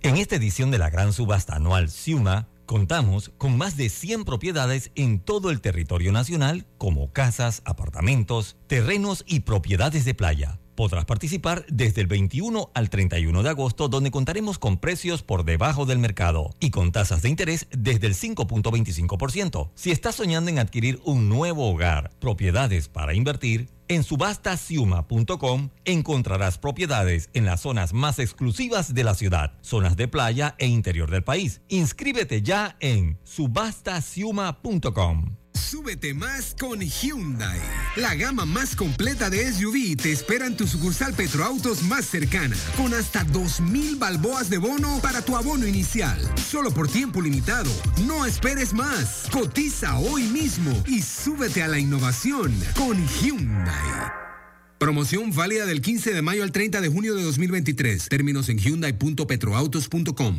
[0.00, 4.92] En esta edición de la gran subasta anual SIUMA, contamos con más de 100 propiedades
[4.94, 10.60] en todo el territorio nacional, como casas, apartamentos, terrenos y propiedades de playa.
[10.78, 15.86] Podrás participar desde el 21 al 31 de agosto, donde contaremos con precios por debajo
[15.86, 19.70] del mercado y con tasas de interés desde el 5.25%.
[19.74, 27.28] Si estás soñando en adquirir un nuevo hogar, propiedades para invertir, en subastasiuma.com encontrarás propiedades
[27.34, 31.60] en las zonas más exclusivas de la ciudad, zonas de playa e interior del país.
[31.66, 35.37] Inscríbete ya en subastasiuma.com.
[35.58, 37.60] Súbete más con Hyundai.
[37.96, 42.94] La gama más completa de SUV te espera en tu sucursal Petroautos más cercana, con
[42.94, 46.18] hasta 2.000 balboas de bono para tu abono inicial.
[46.36, 47.70] Solo por tiempo limitado.
[48.06, 49.26] No esperes más.
[49.32, 54.12] Cotiza hoy mismo y súbete a la innovación con Hyundai.
[54.78, 58.08] Promoción válida del 15 de mayo al 30 de junio de 2023.
[58.08, 60.38] Términos en hyundai.petroautos.com.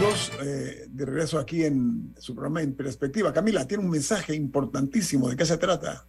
[0.00, 3.34] Eh, de regreso aquí en su programa En Perspectiva.
[3.34, 5.28] Camila, tiene un mensaje importantísimo.
[5.28, 6.06] ¿De qué se trata?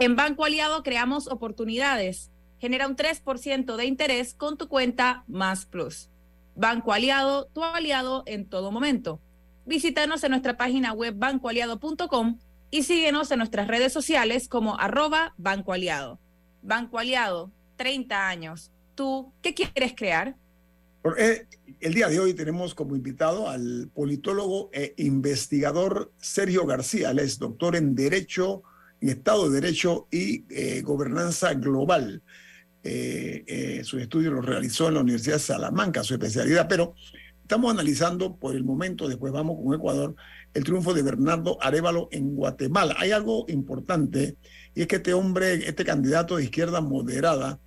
[0.00, 2.32] En Banco Aliado creamos oportunidades.
[2.58, 6.10] Genera un 3% de interés con tu cuenta Más Plus.
[6.56, 9.20] Banco Aliado, tu aliado en todo momento.
[9.64, 12.40] Visítanos en nuestra página web bancoaliado.com
[12.72, 16.18] y síguenos en nuestras redes sociales como arroba Banco Aliado.
[16.62, 18.72] Banco Aliado, 30 años.
[18.96, 20.34] ¿Tú qué quieres crear?
[21.18, 21.46] Eh,
[21.80, 27.10] el día de hoy tenemos como invitado al politólogo e investigador Sergio García.
[27.10, 28.62] Él es doctor en Derecho,
[29.00, 32.22] en Estado de Derecho y eh, Gobernanza Global.
[32.84, 36.94] Eh, su estudio lo realizó en la Universidad de Salamanca, su especialidad, pero
[37.42, 40.14] estamos analizando por el momento, después vamos con Ecuador,
[40.54, 42.94] el triunfo de Bernardo Arevalo en Guatemala.
[42.98, 44.36] Hay algo importante
[44.74, 47.60] y es que este hombre, este candidato de izquierda moderada,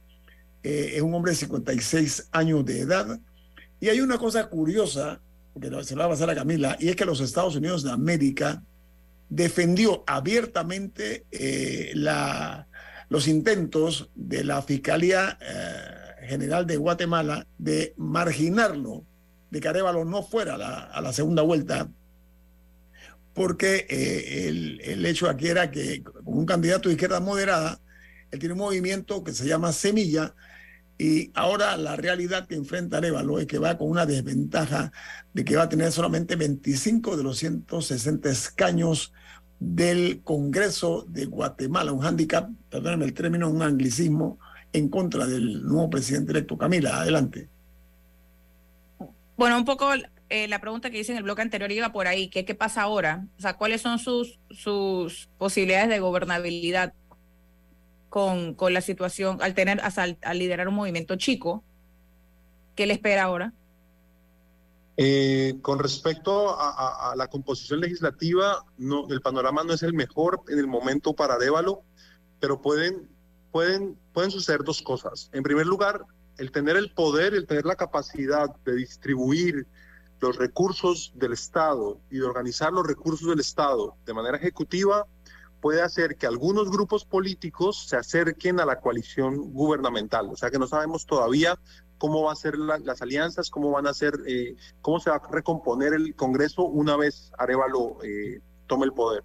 [0.65, 3.19] es un hombre de 56 años de edad.
[3.79, 5.21] Y hay una cosa curiosa,
[5.53, 7.91] porque se lo va a pasar a Camila, y es que los Estados Unidos de
[7.91, 8.63] América
[9.29, 12.67] defendió abiertamente eh, la,
[13.09, 19.03] los intentos de la Fiscalía eh, General de Guatemala de marginarlo,
[19.51, 21.89] de que Arevalo no fuera la, a la segunda vuelta,
[23.33, 27.79] porque eh, el, el, hecho aquí era que como un candidato de izquierda moderada,
[28.31, 30.33] él tiene un movimiento que se llama Semilla,
[30.97, 34.91] y ahora la realidad que enfrenta Arevalo es que va con una desventaja
[35.33, 39.11] de que va a tener solamente 25 de los 160 escaños
[39.59, 44.39] del Congreso de Guatemala, un hándicap, perdónenme el término, un anglicismo
[44.71, 46.57] en contra del nuevo presidente electo.
[46.57, 47.49] Camila, adelante.
[49.37, 49.89] Bueno, un poco
[50.29, 52.83] eh, la pregunta que hice en el bloque anterior iba por ahí, ¿qué, qué pasa
[52.83, 53.25] ahora?
[53.37, 56.93] O sea, ¿cuáles son sus, sus posibilidades de gobernabilidad
[58.15, 61.65] con, con la situación al tener, al, liderar un movimiento chico?
[62.73, 63.51] ¿Qué le espera ahora?
[64.95, 70.59] Eh, con respecto a, la composición legislativa, no, el panorama no es el mejor en
[70.59, 71.83] el momento para Arevalo,
[72.39, 73.09] pero pueden,
[73.51, 75.29] pueden, pueden suceder dos cosas.
[75.33, 76.05] En primer lugar,
[76.37, 79.67] el tener el poder, el tener la capacidad de distribuir
[80.21, 85.05] los recursos del Estado y de organizar los recursos del Estado de manera ejecutiva
[85.65, 90.29] puede hacer que algunos grupos políticos se acerquen a la coalición gubernamental.
[90.29, 91.57] O sea que no sabemos todavía
[91.97, 95.27] cómo van a ser las alianzas, cómo van a ser, eh, cómo se va a
[95.31, 99.23] recomponer el Congreso una vez Arevalo eh, tome el poder.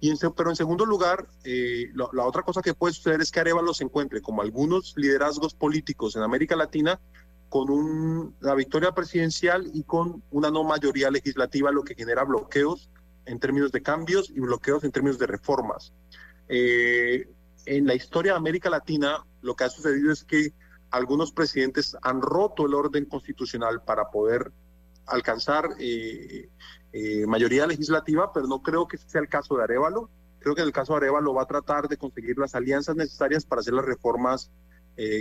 [0.00, 3.38] Y en, pero en segundo lugar, eh, la otra cosa que puede suceder es que
[3.38, 6.98] Arevalo se encuentre, como algunos liderazgos políticos en América Latina,
[7.48, 12.90] con un, la victoria presidencial y con una no mayoría legislativa, lo que genera bloqueos
[13.26, 15.92] en términos de cambios y bloqueos en términos de reformas.
[16.48, 17.28] Eh,
[17.66, 20.52] en la historia de América Latina, lo que ha sucedido es que
[20.90, 24.52] algunos presidentes han roto el orden constitucional para poder
[25.06, 26.48] alcanzar eh,
[26.92, 30.08] eh, mayoría legislativa, pero no creo que sea el caso de Arevalo.
[30.38, 33.44] Creo que en el caso de Arevalo va a tratar de conseguir las alianzas necesarias
[33.44, 34.50] para hacer las reformas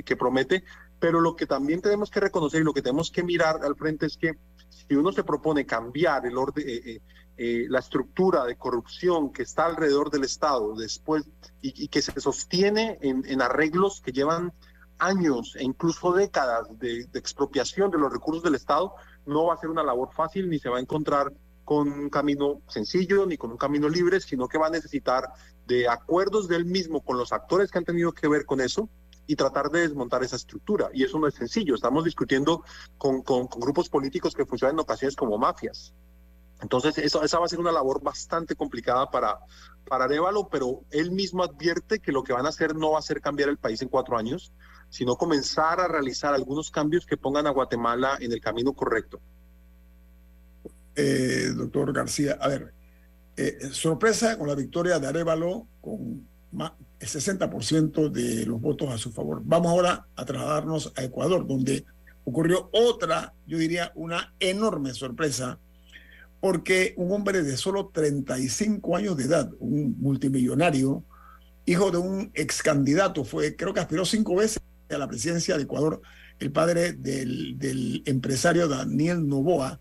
[0.06, 0.64] que promete,
[1.02, 4.06] pero lo que también tenemos que reconocer y lo que tenemos que mirar al frente
[4.06, 4.38] es que
[4.70, 7.02] si uno se propone cambiar el orden,
[7.38, 11.26] eh, la estructura de corrupción que está alrededor del Estado después
[11.62, 14.54] y, que se sostiene en, arreglos que llevan
[15.00, 18.94] años e incluso décadas de, expropiación de los recursos del Estado,
[19.26, 21.34] no va a ser una labor fácil ni se va a encontrar
[21.66, 25.28] con un camino sencillo ni con un camino libre, sino que va a necesitar
[25.66, 28.90] de acuerdos del mismo con los actores que han tenido que ver con eso,
[29.28, 30.90] y tratar de desmontar esa estructura.
[30.94, 31.76] Y eso no es sencillo.
[31.76, 32.64] Estamos discutiendo
[32.98, 35.94] con, con, grupos políticos que funcionan en ocasiones como mafias.
[36.62, 39.40] Entonces, eso, esa va a ser una labor bastante complicada para,
[39.88, 43.04] para Arevalo, pero él mismo advierte que lo que van a hacer no va a
[43.04, 44.54] ser cambiar el país en cuatro años,
[44.90, 49.20] sino comenzar a realizar algunos cambios que pongan a Guatemala en el camino correcto.
[50.96, 52.74] Eh, doctor García, a ver,
[53.36, 56.26] eh, sorpresa con la victoria de Arevalo, con
[57.00, 59.42] el 60% de los votos a su favor.
[59.44, 61.86] Vamos ahora a trasladarnos a Ecuador, donde
[62.24, 65.60] ocurrió otra, yo diría, una enorme sorpresa,
[66.46, 71.04] porque un hombre de solo 35 años de edad, un multimillonario,
[71.66, 75.64] hijo de un ex candidato, fue, creo que aspiró cinco veces a la presidencia de
[75.64, 76.04] Ecuador,
[76.38, 79.80] el padre del, del empresario Daniel Novoa.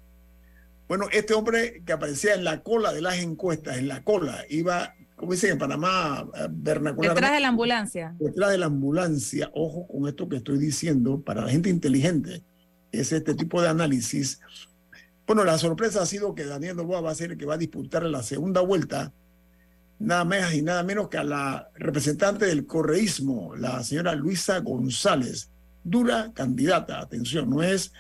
[0.88, 4.94] Bueno, este hombre que aparecía en la cola de las encuestas, en la cola, iba
[5.16, 7.12] como dicen en Panamá, eh, vernacular.
[7.14, 8.16] Detrás de la ambulancia.
[8.18, 12.42] Detrás de la ambulancia, ojo con esto que estoy diciendo, para la gente inteligente,
[12.90, 14.40] es este tipo de análisis.
[15.26, 17.58] Bueno, la sorpresa ha sido que Daniel Novoa va a ser el que va a
[17.58, 19.12] disputar la segunda vuelta,
[19.98, 25.50] nada más y nada menos que a la representante del correísmo, la señora Luisa González,
[25.82, 27.92] dura candidata, atención, no es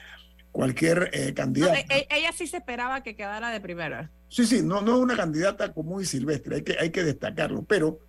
[0.52, 1.78] cualquier eh, candidata.
[1.78, 4.10] E, e, ella sí se esperaba que quedara de primera.
[4.28, 7.64] Sí, sí, no, no es una candidata común y silvestre, hay que, hay que destacarlo,
[7.64, 8.00] pero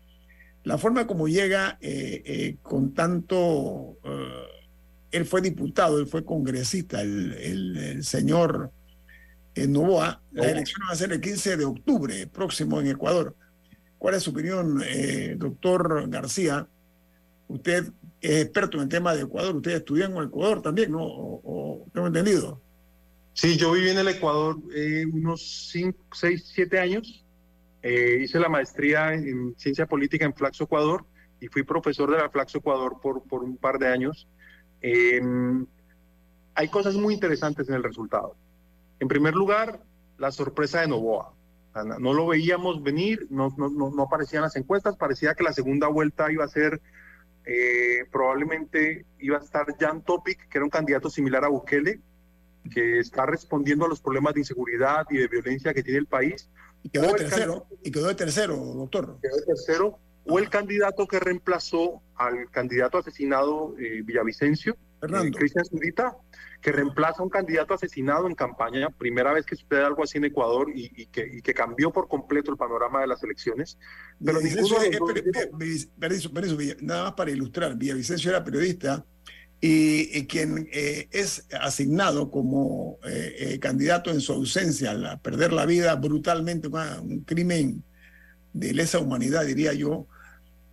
[0.64, 3.98] la forma como llega eh, eh, con tanto,
[5.12, 8.72] él fue diputado, él fue congresista, el, señor
[9.56, 13.36] Novoa, la elección va a ser el 15 de octubre próximo en Ecuador.
[13.98, 14.84] ¿Cuál es su opinión,
[15.38, 16.68] doctor García?
[17.48, 17.92] Usted
[18.22, 21.02] es experto en el tema de Ecuador, usted estudió en Ecuador también, ¿no?
[21.02, 22.62] o tengo entendido.
[23.36, 27.26] Sí, yo viví en el Ecuador eh, unos 5, 6, 7 años.
[27.84, 31.06] Eh, hice la maestría en, ciencia política en Flaxo, Ecuador,
[31.42, 34.26] y fui profesor de la Flaxo, Ecuador por, por un par de años.
[34.82, 35.66] Em,
[36.54, 38.38] hay cosas muy interesantes en el resultado.
[39.00, 39.82] En primer lugar,
[40.18, 41.34] la sorpresa de Novoa.
[42.00, 46.32] No lo veíamos venir, no, no, no, aparecían las encuestas, parecía que la segunda vuelta
[46.32, 46.82] iba a ser,
[47.46, 52.00] eh, probablemente iba a estar Jan Topic, que era un candidato similar a Bukele,
[52.72, 56.50] que está respondiendo a los problemas de inseguridad y de violencia que tiene el país.
[56.82, 59.20] Y quedó de tercero, y quedó de tercero, doctor.
[59.22, 64.78] Quedó de tercero, o el candidato que reemplazó al candidato asesinado eh, Villavicencio.
[65.32, 66.16] Cristian Zurita,
[66.62, 70.26] que reemplaza a un candidato asesinado en campaña, primera vez que sucede algo así en
[70.26, 73.78] Ecuador y, que, que, cambió por completo el panorama de las elecciones.
[74.24, 74.78] Pero ninguno
[76.82, 79.06] nada más para ilustrar, Villavicencio era periodista
[79.62, 85.66] y, quien eh, es asignado como eh, eh, candidato en su ausencia a perder la
[85.66, 87.84] vida brutalmente, un crimen
[88.54, 90.08] de lesa humanidad, diría yo,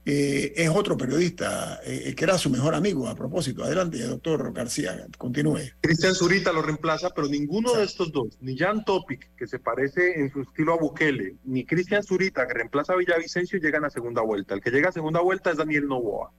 [0.05, 3.07] es otro periodista que era su mejor amigo.
[3.09, 5.61] A propósito, adelante, doctor García, continúe.
[5.81, 10.21] Cristian Zurita lo reemplaza, pero ninguno de estos dos, ni Jan Topic, que se parece
[10.21, 14.23] en su estilo a Bukele, ni Cristian Zurita, que reemplaza a Villavicencio, llegan a segunda
[14.23, 14.55] vuelta.
[14.55, 16.33] El que llega a segunda vuelta es Daniel Novoa.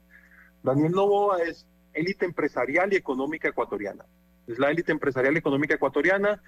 [0.61, 4.05] Daniel Novoa es élite empresarial y económica ecuatoriana.
[4.47, 6.41] Es la élite empresarial y económica ecuatoriana,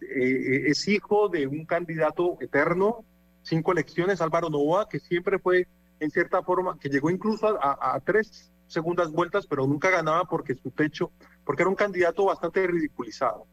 [0.00, 3.04] eh, es hijo de un candidato eterno,
[3.42, 5.66] cinco elecciones, Álvaro Novoa, que siempre fue,
[6.02, 10.72] en cierta forma, que llegó incluso a, tres segundas vueltas, pero nunca ganaba porque su
[10.72, 11.12] techo,
[11.44, 13.46] porque era un candidato bastante ridiculizado.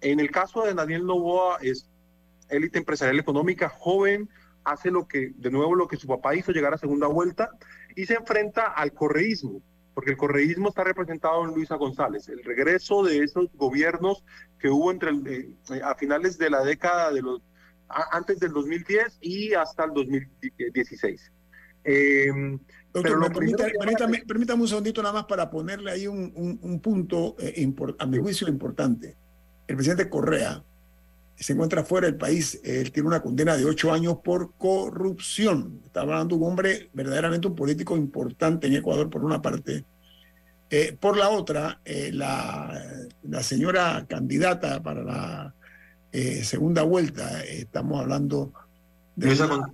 [0.00, 1.88] En el caso de Daniel Novoa, es
[2.48, 4.28] élite empresarial económica, joven,
[4.64, 7.50] hace lo que, de nuevo, lo que su papá hizo, llegar a segunda vuelta,
[7.94, 9.62] y se enfrenta al correísmo,
[9.94, 12.28] porque el correísmo está representado en Luisa González.
[12.28, 14.24] El regreso de esos gobiernos
[14.58, 17.42] que hubo entre eh, a finales de la década de los
[17.88, 21.30] antes del 2010 y hasta el 2016.
[21.86, 22.58] Em,
[22.92, 23.32] Doctor,
[24.26, 29.14] permítame, un segundito nada más para ponerle ahí un, punto, eh, a mi juicio, importante.
[29.68, 30.62] El presidente Correa
[31.36, 32.60] se encuentra fuera del país.
[32.64, 35.80] Él tiene una condena de ocho años por corrupción.
[35.84, 39.84] Está hablando de un hombre, verdaderamente un político importante en Ecuador, por una parte.
[40.70, 42.82] Eh, por la otra, eh, la,
[43.22, 45.54] la, señora candidata para la
[46.10, 48.52] eh, segunda vuelta, estamos hablando
[49.14, 49.72] de, la,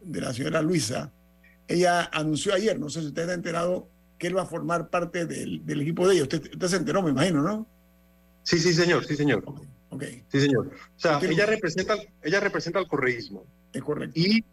[0.00, 1.12] de la señora Luisa,
[1.70, 5.24] ella anunció ayer, no sé si usted ha enterado, que él va a formar parte
[5.24, 6.24] del, del equipo de ella.
[6.24, 7.66] Usted, usted, se enteró, me imagino, ¿no?
[8.42, 9.44] Sí, sí, señor, sí, señor.
[10.28, 10.66] Sí, señor.
[10.96, 13.44] O sea, ella representa, ella representa al correísmo.
[13.72, 14.18] Es correcto.
[14.18, 14.44] Y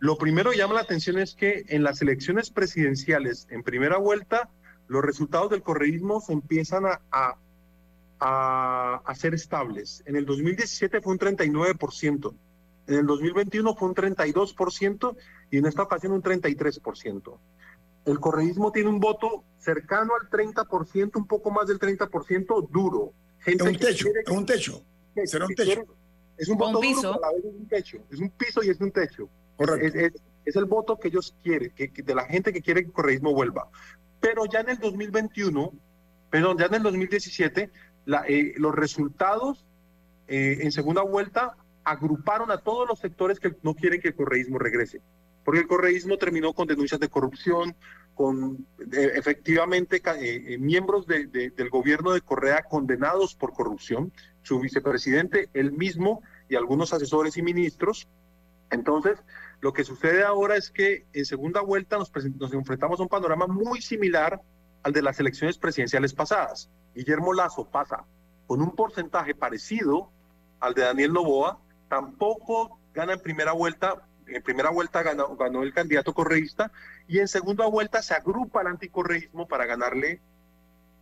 [0.00, 4.50] lo primero que llama la atención es que en las elecciones presidenciales en primera vuelta,
[4.86, 7.00] los resultados del correísmo se empiezan a,
[8.20, 10.02] a, a, ser estables.
[10.04, 12.34] En el 2017 fue un 39%,
[12.88, 15.16] en el 2021 fue un 32%
[15.50, 17.38] y en esta ocasión un 33%.
[18.04, 23.12] El correísmo tiene un voto cercano al 30%, un poco más del 30% duro,
[23.46, 24.84] es un techo, es un techo.
[25.24, 25.84] Será un techo.
[26.36, 27.14] es un voto piso.
[27.14, 27.98] a la vez es un techo.
[28.10, 29.28] Es un piso y es un techo.
[29.56, 29.98] Correcto.
[30.44, 33.34] Es, el voto que ellos quieren, que, de la gente que quiere que el correísmo
[33.34, 33.68] vuelva.
[34.20, 35.72] Pero ya en el 2021,
[36.30, 37.70] perdón, ya en el 2017,
[38.04, 39.64] la, eh, los resultados
[40.28, 44.58] eh, en segunda vuelta agruparon a todos los sectores que no quieren que el correísmo
[44.58, 45.00] regrese.
[45.46, 47.76] Porque el correísmo terminó con denuncias de corrupción,
[48.16, 50.02] con eh, efectivamente eh,
[50.54, 56.92] eh, miembros del gobierno de Correa condenados por corrupción, su vicepresidente, él mismo y algunos
[56.92, 58.08] asesores y ministros.
[58.72, 59.22] Entonces,
[59.60, 62.10] lo que sucede ahora es que en segunda vuelta nos,
[62.52, 64.40] enfrentamos a un panorama muy similar
[64.82, 66.68] al de las elecciones presidenciales pasadas.
[66.92, 68.04] Guillermo Lazo pasa
[68.48, 70.10] con un porcentaje parecido
[70.58, 76.12] al de Daniel Novoa, tampoco gana en primera vuelta en primera vuelta ganó, el candidato
[76.12, 76.72] correísta
[77.06, 80.20] y en segunda vuelta se agrupa el anticorreísmo para ganarle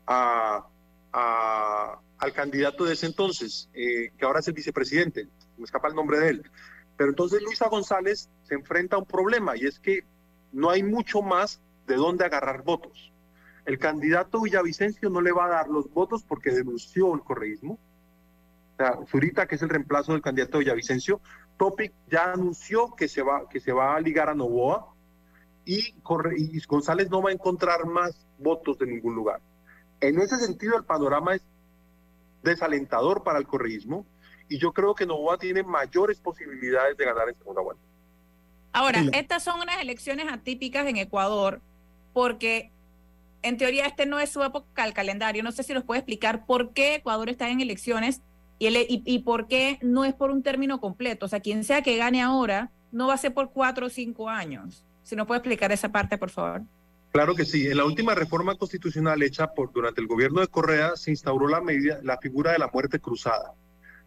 [0.07, 0.67] a,
[1.13, 6.19] al candidato de ese entonces, eh, que ahora es el vicepresidente, me escapa el nombre
[6.19, 6.51] de él.
[6.97, 10.05] Pero entonces Luisa González se enfrenta a un problema y es que
[10.53, 13.13] no hay mucho más de dónde agarrar votos.
[13.65, 17.79] El candidato Villavicencio no le va a dar los votos porque denunció el correísmo.
[18.75, 21.21] O sea, Zurita, que es el reemplazo del candidato Villavicencio,
[21.57, 24.93] Topic ya anunció que se va, que se va a ligar a Novoa
[25.65, 25.95] y,
[26.37, 29.41] y González no va a encontrar más votos de ningún lugar.
[30.01, 31.43] En ese sentido, el panorama es
[32.43, 34.05] desalentador para el correísmo
[34.49, 37.83] y yo creo que Novoa tiene mayores posibilidades de ganar en segunda vuelta.
[38.73, 41.61] Ahora, estas son unas elecciones atípicas en Ecuador
[42.13, 42.73] porque
[43.43, 45.43] en teoría este no es su época al calendario.
[45.43, 48.21] No sé si nos puede explicar por qué Ecuador está en elecciones
[48.59, 51.27] y, y, por qué no es por un término completo.
[51.27, 54.29] O sea, quien sea que gane ahora, no va a ser por cuatro o cinco
[54.29, 54.85] años.
[55.03, 56.63] Si nos puede explicar esa parte, por favor.
[57.13, 57.67] Claro que sí.
[57.69, 61.61] En la última reforma constitucional hecha por durante el gobierno de Correa se instauró la
[61.61, 63.55] medida, la figura de la muerte cruzada.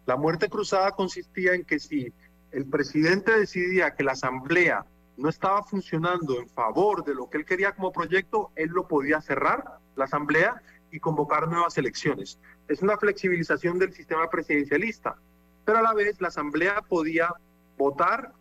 [0.06, 2.12] La muerte cruzada consistía en que si
[2.50, 4.84] el presidente decidía que la asamblea
[5.16, 9.20] no estaba funcionando en favor de lo que él quería como proyecto, él lo podía
[9.20, 9.64] cerrar,
[9.96, 12.38] la asamblea, y convocar nuevas elecciones.
[12.68, 15.16] Es una flexibilización del sistema presidencialista,
[15.64, 17.32] pero a la vez la Asamblea podía
[17.76, 18.32] votar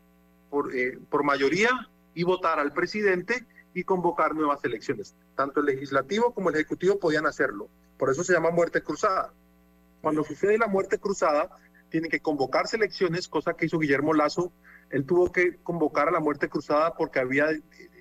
[0.49, 1.69] por, eh, por mayoría
[2.13, 5.15] y votar al presidente y convocar nuevas elecciones.
[5.35, 7.69] Tanto el legislativo como el ejecutivo podían hacerlo.
[7.97, 9.33] Por eso se llama muerte cruzada.
[10.01, 11.49] Cuando sucede la muerte cruzada,
[11.89, 14.51] tienen que convocarse elecciones, cosa que hizo Guillermo Lazo.
[14.89, 17.47] Él tuvo que convocar a la muerte cruzada porque había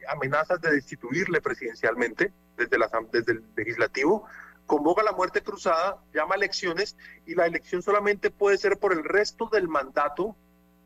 [0.08, 4.26] amenazas de destituirle presidencialmente desde, la, desde el legislativo.
[4.66, 9.48] Convoca la muerte cruzada, llama elecciones y la elección solamente puede ser por el resto
[9.50, 10.36] del mandato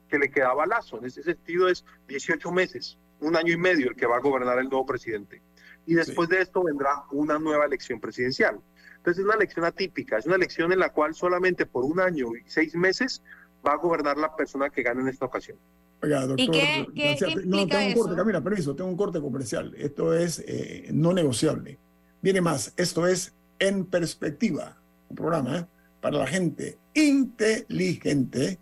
[0.08, 0.98] que le quedaba a Lazo.
[0.98, 4.58] En ese sentido es 18 meses, un año y medio el que va a gobernar
[4.58, 5.42] el nuevo presidente.
[5.86, 8.60] Y después de esto vendrá una nueva elección presidencial.
[8.96, 12.26] Entonces es una elección atípica, es una elección en la cual solamente por un año
[12.36, 13.22] y seis meses
[13.66, 15.56] va a gobernar la persona que gane en esta ocasión.
[16.02, 18.00] Oiga, doctor, ¿Y qué, qué, no, implica tengo un eso?
[18.02, 19.74] corte, Camila, permiso, tengo un corte comercial.
[19.76, 21.78] Esto es eh, no negociable.
[22.22, 24.76] Viene más, esto es En Perspectiva,
[25.08, 25.68] un programa
[26.00, 28.58] para la gente inteligente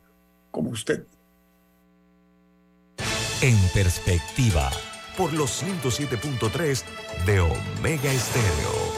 [0.50, 1.04] como usted.
[3.40, 4.70] En perspectiva,
[5.16, 6.82] por los 107.3
[7.24, 8.97] de Omega Estéreo.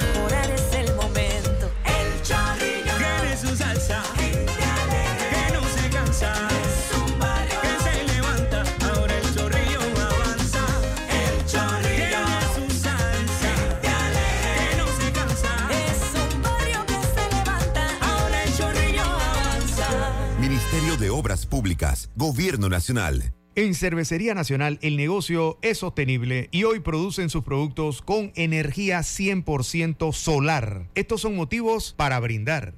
[21.51, 23.33] Públicas, Gobierno Nacional.
[23.55, 30.13] En Cervecería Nacional el negocio es sostenible y hoy producen sus productos con energía 100%
[30.13, 30.87] solar.
[30.95, 32.73] Estos son motivos para brindar.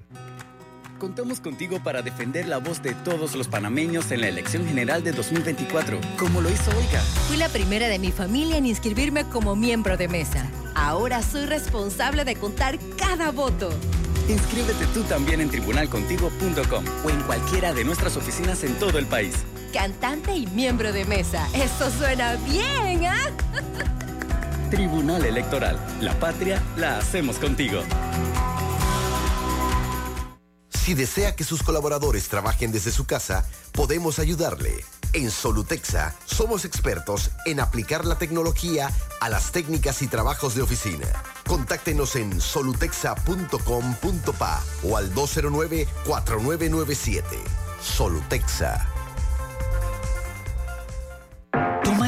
[0.97, 5.11] Contamos contigo para defender la voz de todos los panameños en la elección general de
[5.11, 7.01] 2024, como lo hizo Olga.
[7.27, 10.49] Fui la primera de mi familia en inscribirme como miembro de mesa.
[10.73, 13.69] Ahora soy responsable de contar cada voto.
[14.27, 19.35] Inscríbete tú también en tribunalcontigo.com o en cualquiera de nuestras oficinas en todo el país.
[19.73, 21.47] Cantante y miembro de mesa.
[21.53, 23.29] Eso suena bien, ¿ah?
[24.69, 25.79] Tribunal Electoral.
[25.99, 27.81] La patria la hacemos contigo.
[30.69, 34.83] Si desea que sus colaboradores trabajen desde su casa, podemos ayudarle.
[35.13, 38.89] En Solutexa somos expertos en aplicar la tecnología
[39.21, 41.07] a las técnicas y trabajos de oficina.
[41.47, 47.23] Contáctenos en solutexa.com.pa o al 209-4997.
[47.81, 48.92] Solutexa.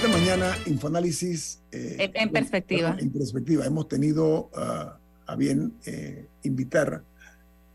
[0.00, 1.58] Esta mañana, Infoanálisis.
[1.72, 2.96] eh, En- en perspectiva.
[3.00, 4.96] En perspectiva, hemos tenido ah,
[5.26, 7.02] a bien eh, invitar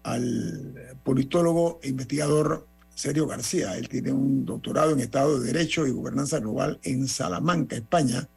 [0.04, 2.66] al politólogo e investigador
[2.96, 3.78] Sergio García.
[3.78, 8.30] Él tiene un doctorado en Estado de Derecho y Gobernanza Global en Salamanca, España.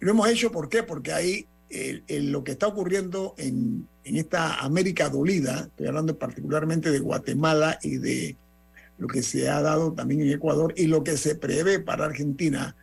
[0.00, 0.82] Y lo hemos hecho, ¿por qué?
[0.82, 6.18] Porque ahí eh, eh, lo que está ocurriendo en, en esta América dolida, estoy hablando
[6.18, 8.36] particularmente de Guatemala y de
[8.98, 12.74] lo que se ha dado también en Ecuador y lo que se prevé para Argentina,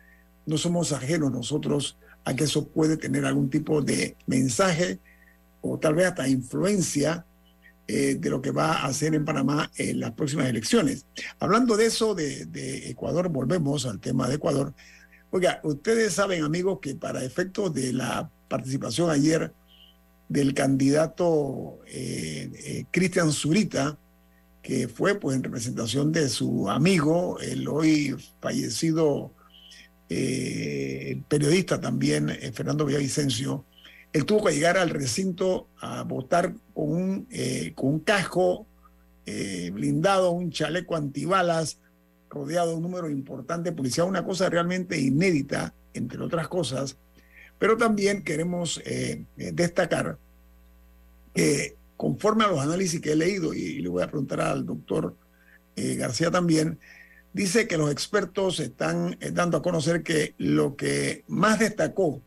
[0.50, 4.98] no somos ajenos nosotros a que eso puede tener algún tipo de mensaje
[5.62, 7.24] o tal vez hasta influencia
[7.86, 11.06] eh, de lo que va a hacer en Panamá en las próximas elecciones.
[11.38, 14.74] Hablando de eso, de, Ecuador, volvemos al tema de Ecuador.
[15.30, 19.52] Oiga, ustedes saben, amigos, que para efectos de la participación ayer
[20.28, 23.96] del candidato eh, eh, Cristian Zurita,
[24.62, 29.32] que fue pues en representación de su amigo, el hoy fallecido
[30.10, 33.64] eh, periodista también, Fernando Villavicencio,
[34.12, 37.28] él tuvo que llegar al recinto a votar con un,
[37.74, 38.66] con un casco
[39.72, 41.78] blindado, un chaleco antibalas,
[42.30, 46.96] rodeado de un número importante de policía, una cosa realmente inédita, entre otras cosas,
[47.58, 50.16] pero también queremos eh, eh, destacar
[51.34, 55.16] que conforme a los análisis que he leído, y, le voy a preguntar al doctor
[55.76, 56.78] eh, García también,
[57.32, 62.22] dice que los expertos están dando a conocer que lo que más destacó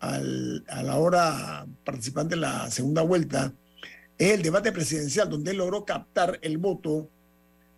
[0.00, 3.54] a la hora participante en la segunda vuelta
[4.18, 7.08] es el debate presidencial, donde él logró captar el voto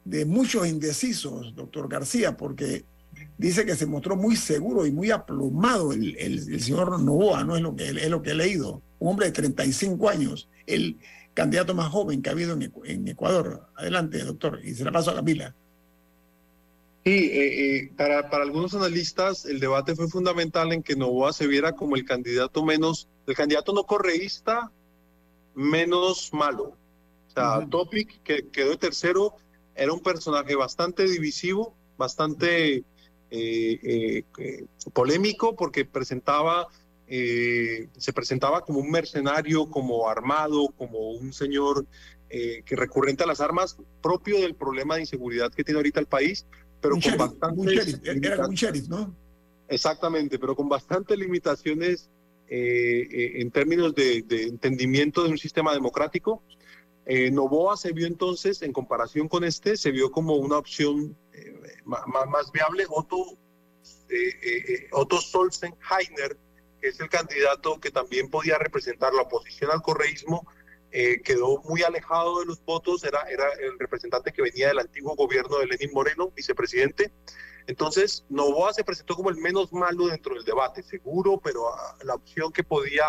[0.04, 2.84] de muchos indecisos, doctor García, porque
[3.38, 7.74] dice que se mostró muy seguro y muy aplomado el, señor Novoa, no es lo,
[7.74, 10.98] que, es lo que he leído, un hombre de 35 años, el
[11.34, 13.68] candidato más joven que ha habido en, Ecuador.
[13.76, 15.54] Adelante, doctor, y se la paso a Camila.
[17.06, 21.46] Sí, eh, eh, para, para algunos analistas el debate fue fundamental en que Novoa se
[21.46, 24.72] viera como el candidato menos, el candidato no correísta
[25.54, 26.76] menos malo.
[27.28, 29.36] O sea, Topic, que quedó tercero,
[29.76, 32.84] era un personaje bastante divisivo, bastante eh,
[33.30, 36.66] eh, eh, polémico, porque presentaba,
[37.06, 41.86] se presentaba como un mercenario, como armado, como un señor
[42.28, 46.44] que recurrente a las armas, propio del problema de inseguridad que tiene ahorita el país,
[46.80, 48.00] pero con bastantes...
[48.04, 49.14] Era un sheriff, ¿no?
[49.68, 52.08] Exactamente, pero con bastantes limitaciones
[52.48, 56.42] en términos de, de, entendimiento de un sistema democrático
[57.08, 61.54] eh, Novoa se vio entonces, en comparación con este, se vio como una opción eh,
[61.84, 62.84] más, viable.
[62.88, 63.38] Otto,
[64.10, 66.36] eh, Otto Solzenheiner,
[66.80, 70.48] que es el candidato que también podía representar la oposición al correísmo,
[70.90, 75.58] quedó muy alejado de los votos, era, era el representante que venía del antiguo gobierno
[75.58, 77.12] de Lenín Moreno, vicepresidente.
[77.66, 82.14] Entonces, Novoa se presentó como el menos malo dentro del debate, seguro, pero ah, la
[82.14, 83.04] opción que podía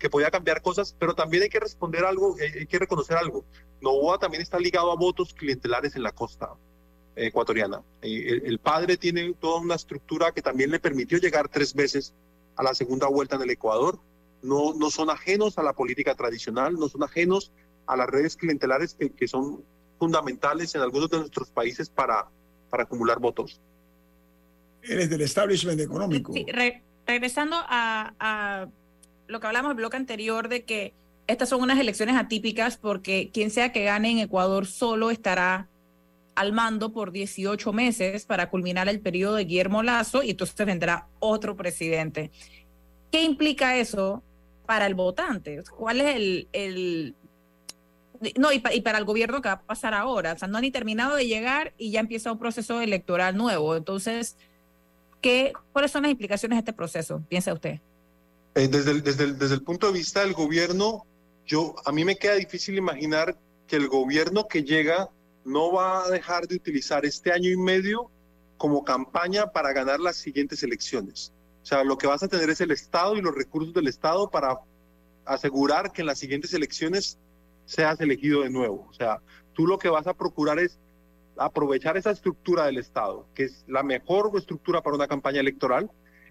[0.00, 3.44] que podía cambiar cosas, pero también hay que responder algo, hay, que reconocer algo.
[3.82, 6.54] Novoa también está ligado a votos clientelares en la costa
[7.14, 7.82] ecuatoriana.
[8.00, 12.14] Eh, el, padre tiene toda una estructura que también le permitió llegar tres veces
[12.56, 14.00] a la segunda vuelta en el Ecuador.
[14.42, 17.52] No, no son ajenos a la política tradicional, no son ajenos
[17.86, 19.62] a las redes clientelares que, que son
[19.98, 22.28] fundamentales en algunos de nuestros países para,
[22.70, 23.60] para acumular votos.
[24.82, 26.32] Eres del establishment económico.
[26.32, 26.46] Sí,
[27.06, 28.66] regresando a
[29.30, 30.92] lo que hablamos en el bloque anterior de que
[31.26, 35.68] estas son unas elecciones atípicas porque quien sea que gane en Ecuador solo estará
[36.34, 41.06] al mando por 18 meses para culminar el periodo de Guillermo Lazo y entonces vendrá
[41.20, 42.32] otro presidente.
[43.12, 44.24] ¿Qué implica eso
[44.70, 45.64] para el votante?
[45.76, 46.48] ¿Cuál es el...
[46.52, 47.16] el...
[48.38, 50.34] No, y, para el gobierno que va a pasar ahora.
[50.34, 53.74] O sea, no han ni terminado de llegar y ya empieza un proceso electoral nuevo.
[53.74, 54.36] Entonces,
[55.20, 57.20] ¿qué, ¿cuáles son las implicaciones de este proceso?
[57.28, 57.80] Piensa usted.
[58.54, 61.04] Eh, desde, el, desde, el punto de vista del gobierno,
[61.44, 65.08] yo, a mí me queda difícil imaginar que el gobierno que llega
[65.44, 68.08] no va a dejar de utilizar este año y medio
[68.56, 71.32] como campaña para ganar las siguientes elecciones.
[71.70, 74.58] Sea, lo que vas a tener es el Estado y los recursos del Estado para
[75.24, 77.16] asegurar que en las siguientes elecciones
[77.64, 78.88] seas elegido de nuevo.
[78.90, 79.20] O sea,
[79.52, 80.80] tú lo que vas a procurar es
[81.36, 85.88] aprovechar esa estructura del Estado, que es la mejor estructura para una campaña electoral,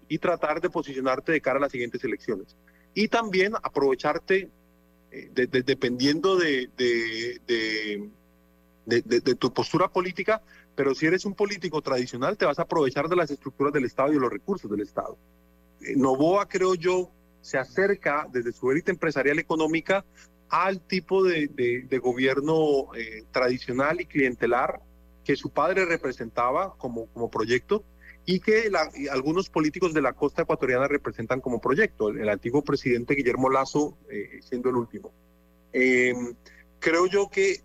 [0.08, 2.54] y tratar de posicionarte de cara a las siguientes elecciones.
[2.92, 4.50] Y también aprovecharte,
[5.10, 8.10] eh, dependiendo de, de,
[8.84, 10.42] de, tu postura política,
[10.80, 14.12] pero si eres un político tradicional, te vas a aprovechar de las estructuras del Estado
[14.12, 15.18] y de los recursos del Estado.
[15.82, 17.10] Eh, Novoa, creo yo,
[17.42, 20.06] se acerca desde su élite empresarial económica
[20.48, 24.80] al tipo de, gobierno eh, tradicional y clientelar
[25.22, 27.84] que su padre representaba como, como proyecto
[28.24, 28.72] y que
[29.10, 34.40] algunos políticos de la costa ecuatoriana representan como proyecto, el, antiguo presidente Guillermo Lazo eh,
[34.40, 35.12] siendo el último.
[35.74, 36.34] Em,
[36.78, 37.60] creo yo que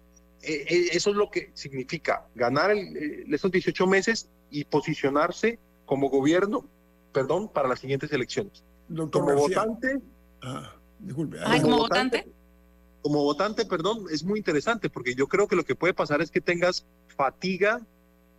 [0.46, 6.66] eso es lo que significa ganar esos 18 meses y posicionarse como gobierno,
[7.12, 8.64] perdón, para las siguientes elecciones.
[8.88, 10.02] como votante,
[10.42, 12.28] ah, disculpe, como votante,
[13.02, 16.32] como votante, perdón, es muy interesante porque yo creo que lo que puede pasar es
[16.32, 16.86] que tengas
[17.16, 17.82] fatiga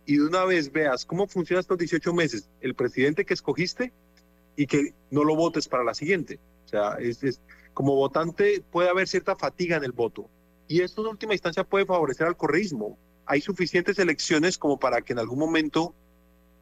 [0.05, 3.93] y de una vez veas cómo funciona estos 18 meses el presidente que escogiste
[4.55, 6.39] y que no lo votes para la siguiente.
[6.65, 7.39] O sea, es,
[7.73, 10.29] como votante puede haber cierta fatiga en el voto.
[10.67, 12.97] Y esto en última instancia puede favorecer al correísmo.
[13.25, 15.93] Hay suficientes elecciones como para que en algún momento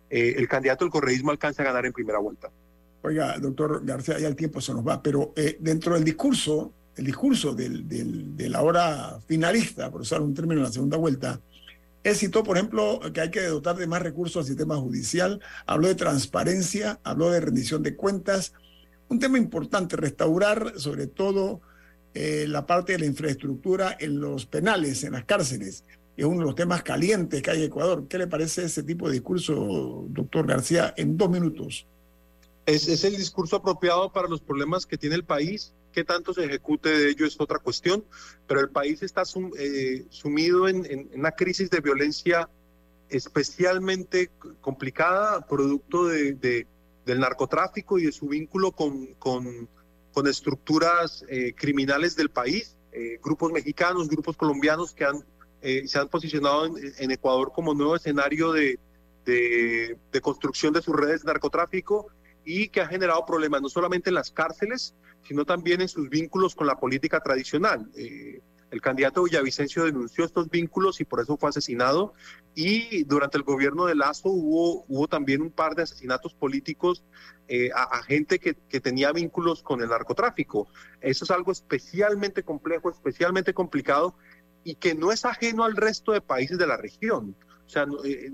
[0.10, 2.50] eh, el candidato del correísmo alcance a ganar en primera vuelta.
[3.02, 7.06] Oiga, doctor García, ya el tiempo se nos va, pero eh, dentro del discurso, el
[7.06, 11.40] discurso de la hora finalista, por usar un término en la segunda vuelta,
[12.06, 15.88] él citó, por ejemplo, que hay que dotar de más recursos al sistema judicial, habló
[15.88, 18.54] de transparencia, habló de rendición de cuentas.
[19.10, 21.62] Un tema importante, restaurar sobre todo
[22.16, 25.84] eh, la parte de la infraestructura en los penales, en las cárceles.
[26.18, 28.08] Es uno de los temas calientes que hay en Ecuador.
[28.08, 31.86] ¿Qué le parece ese tipo de discurso, doctor García, en dos minutos?
[32.66, 36.44] Es, es el discurso apropiado para los problemas que tiene el país qué tanto se
[36.44, 38.04] ejecute de ello es otra cuestión,
[38.48, 39.24] pero el país está
[39.58, 42.50] eh, sumido en, una crisis de violencia
[43.08, 46.68] especialmente complicada, producto de,
[47.06, 49.70] del narcotráfico y de su vínculo con, con,
[50.16, 55.24] con estructuras eh, criminales del país, eh, grupos mexicanos, grupos colombianos que han,
[55.62, 58.78] se han posicionado en, Ecuador como nuevo escenario de
[60.22, 62.08] construcción de sus redes de narcotráfico
[62.46, 64.94] y que ha generado problemas no solamente en las cárceles,
[65.28, 67.90] sino también en sus vínculos con la política tradicional.
[67.96, 68.42] Eh,
[68.76, 72.14] el candidato Villavicencio denunció estos vínculos y por eso fue asesinado.
[72.56, 77.06] Y durante el gobierno de Lazo hubo, también un par de asesinatos políticos
[77.48, 80.68] eh, a, gente que, que, tenía vínculos con el narcotráfico.
[81.00, 84.18] Eso es algo especialmente complejo, especialmente complicado
[84.66, 87.38] y que no es ajeno al resto de países de la región.
[87.66, 88.30] O sea, eh,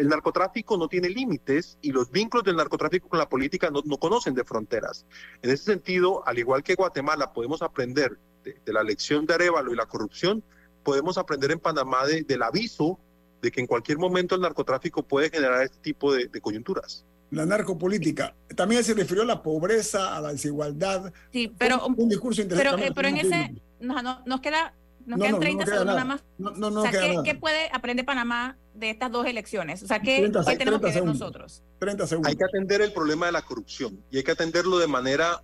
[0.00, 4.34] el narcotráfico no tiene límites y los vínculos del narcotráfico con la política no, conocen
[4.34, 5.06] de fronteras.
[5.42, 9.76] En ese sentido, al igual que Guatemala podemos aprender de, la lección de Arevalo y
[9.76, 10.42] la corrupción,
[10.82, 12.98] podemos aprender en Panamá del aviso
[13.42, 17.04] de que en cualquier momento el narcotráfico puede generar este tipo de, coyunturas.
[17.30, 18.34] La narcopolítica.
[18.56, 21.12] También se refirió a la pobreza, a la desigualdad.
[21.32, 22.82] Sí, pero, un, discurso interesante.
[22.82, 24.74] Pero, pero en ese no, nos queda
[25.06, 26.24] nos quedan 30 segundos nada más.
[26.38, 29.82] o sea, ¿qué, puede aprender Panamá de estas dos elecciones?
[29.82, 31.62] O sea, ¿qué, tenemos que ver nosotros?
[31.78, 32.30] 30 segundos.
[32.30, 35.42] Hay que atender el problema de la corrupción y hay que atenderlo de manera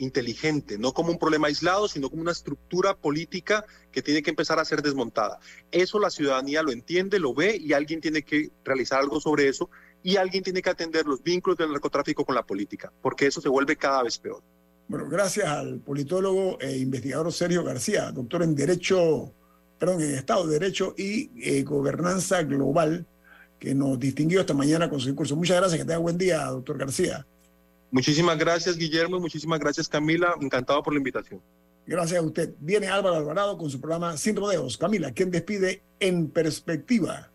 [0.00, 4.58] inteligente, no como un problema aislado, sino como una estructura política que tiene que empezar
[4.58, 5.38] a ser desmontada.
[5.70, 9.70] Eso la ciudadanía lo entiende, lo ve y alguien tiene que realizar algo sobre eso
[10.02, 13.48] y alguien tiene que atender los vínculos del narcotráfico con la política, porque eso se
[13.48, 14.42] vuelve cada vez peor.
[14.88, 19.32] Bueno, gracias al politólogo e investigador Sergio García, doctor en Derecho,
[19.78, 23.06] perdón, en Estado de Derecho y eh, Gobernanza Global,
[23.58, 25.36] que nos distinguió esta mañana con su discurso.
[25.36, 27.26] Muchas gracias, que tenga buen día, doctor García.
[27.90, 30.34] Muchísimas gracias, Guillermo, y muchísimas gracias, Camila.
[30.40, 31.40] Encantado por la invitación.
[31.86, 32.54] Gracias a usted.
[32.60, 34.78] Viene Álvaro Alvarado con su programa Sin Rodeos.
[34.78, 37.30] Camila, ¿quién despide en perspectiva?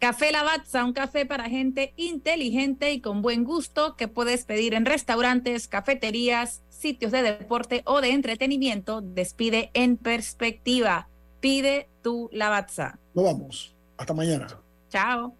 [0.00, 4.86] Café Lavazza, un café para gente inteligente y con buen gusto que puedes pedir en
[4.86, 9.02] restaurantes, cafeterías, sitios de deporte o de entretenimiento.
[9.02, 11.08] Despide en perspectiva.
[11.40, 12.98] Pide tu Lavazza.
[13.14, 13.74] Nos vamos.
[13.98, 14.46] Hasta mañana.
[14.88, 15.34] Chao.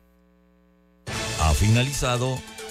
[1.41, 2.39] Ha finalizado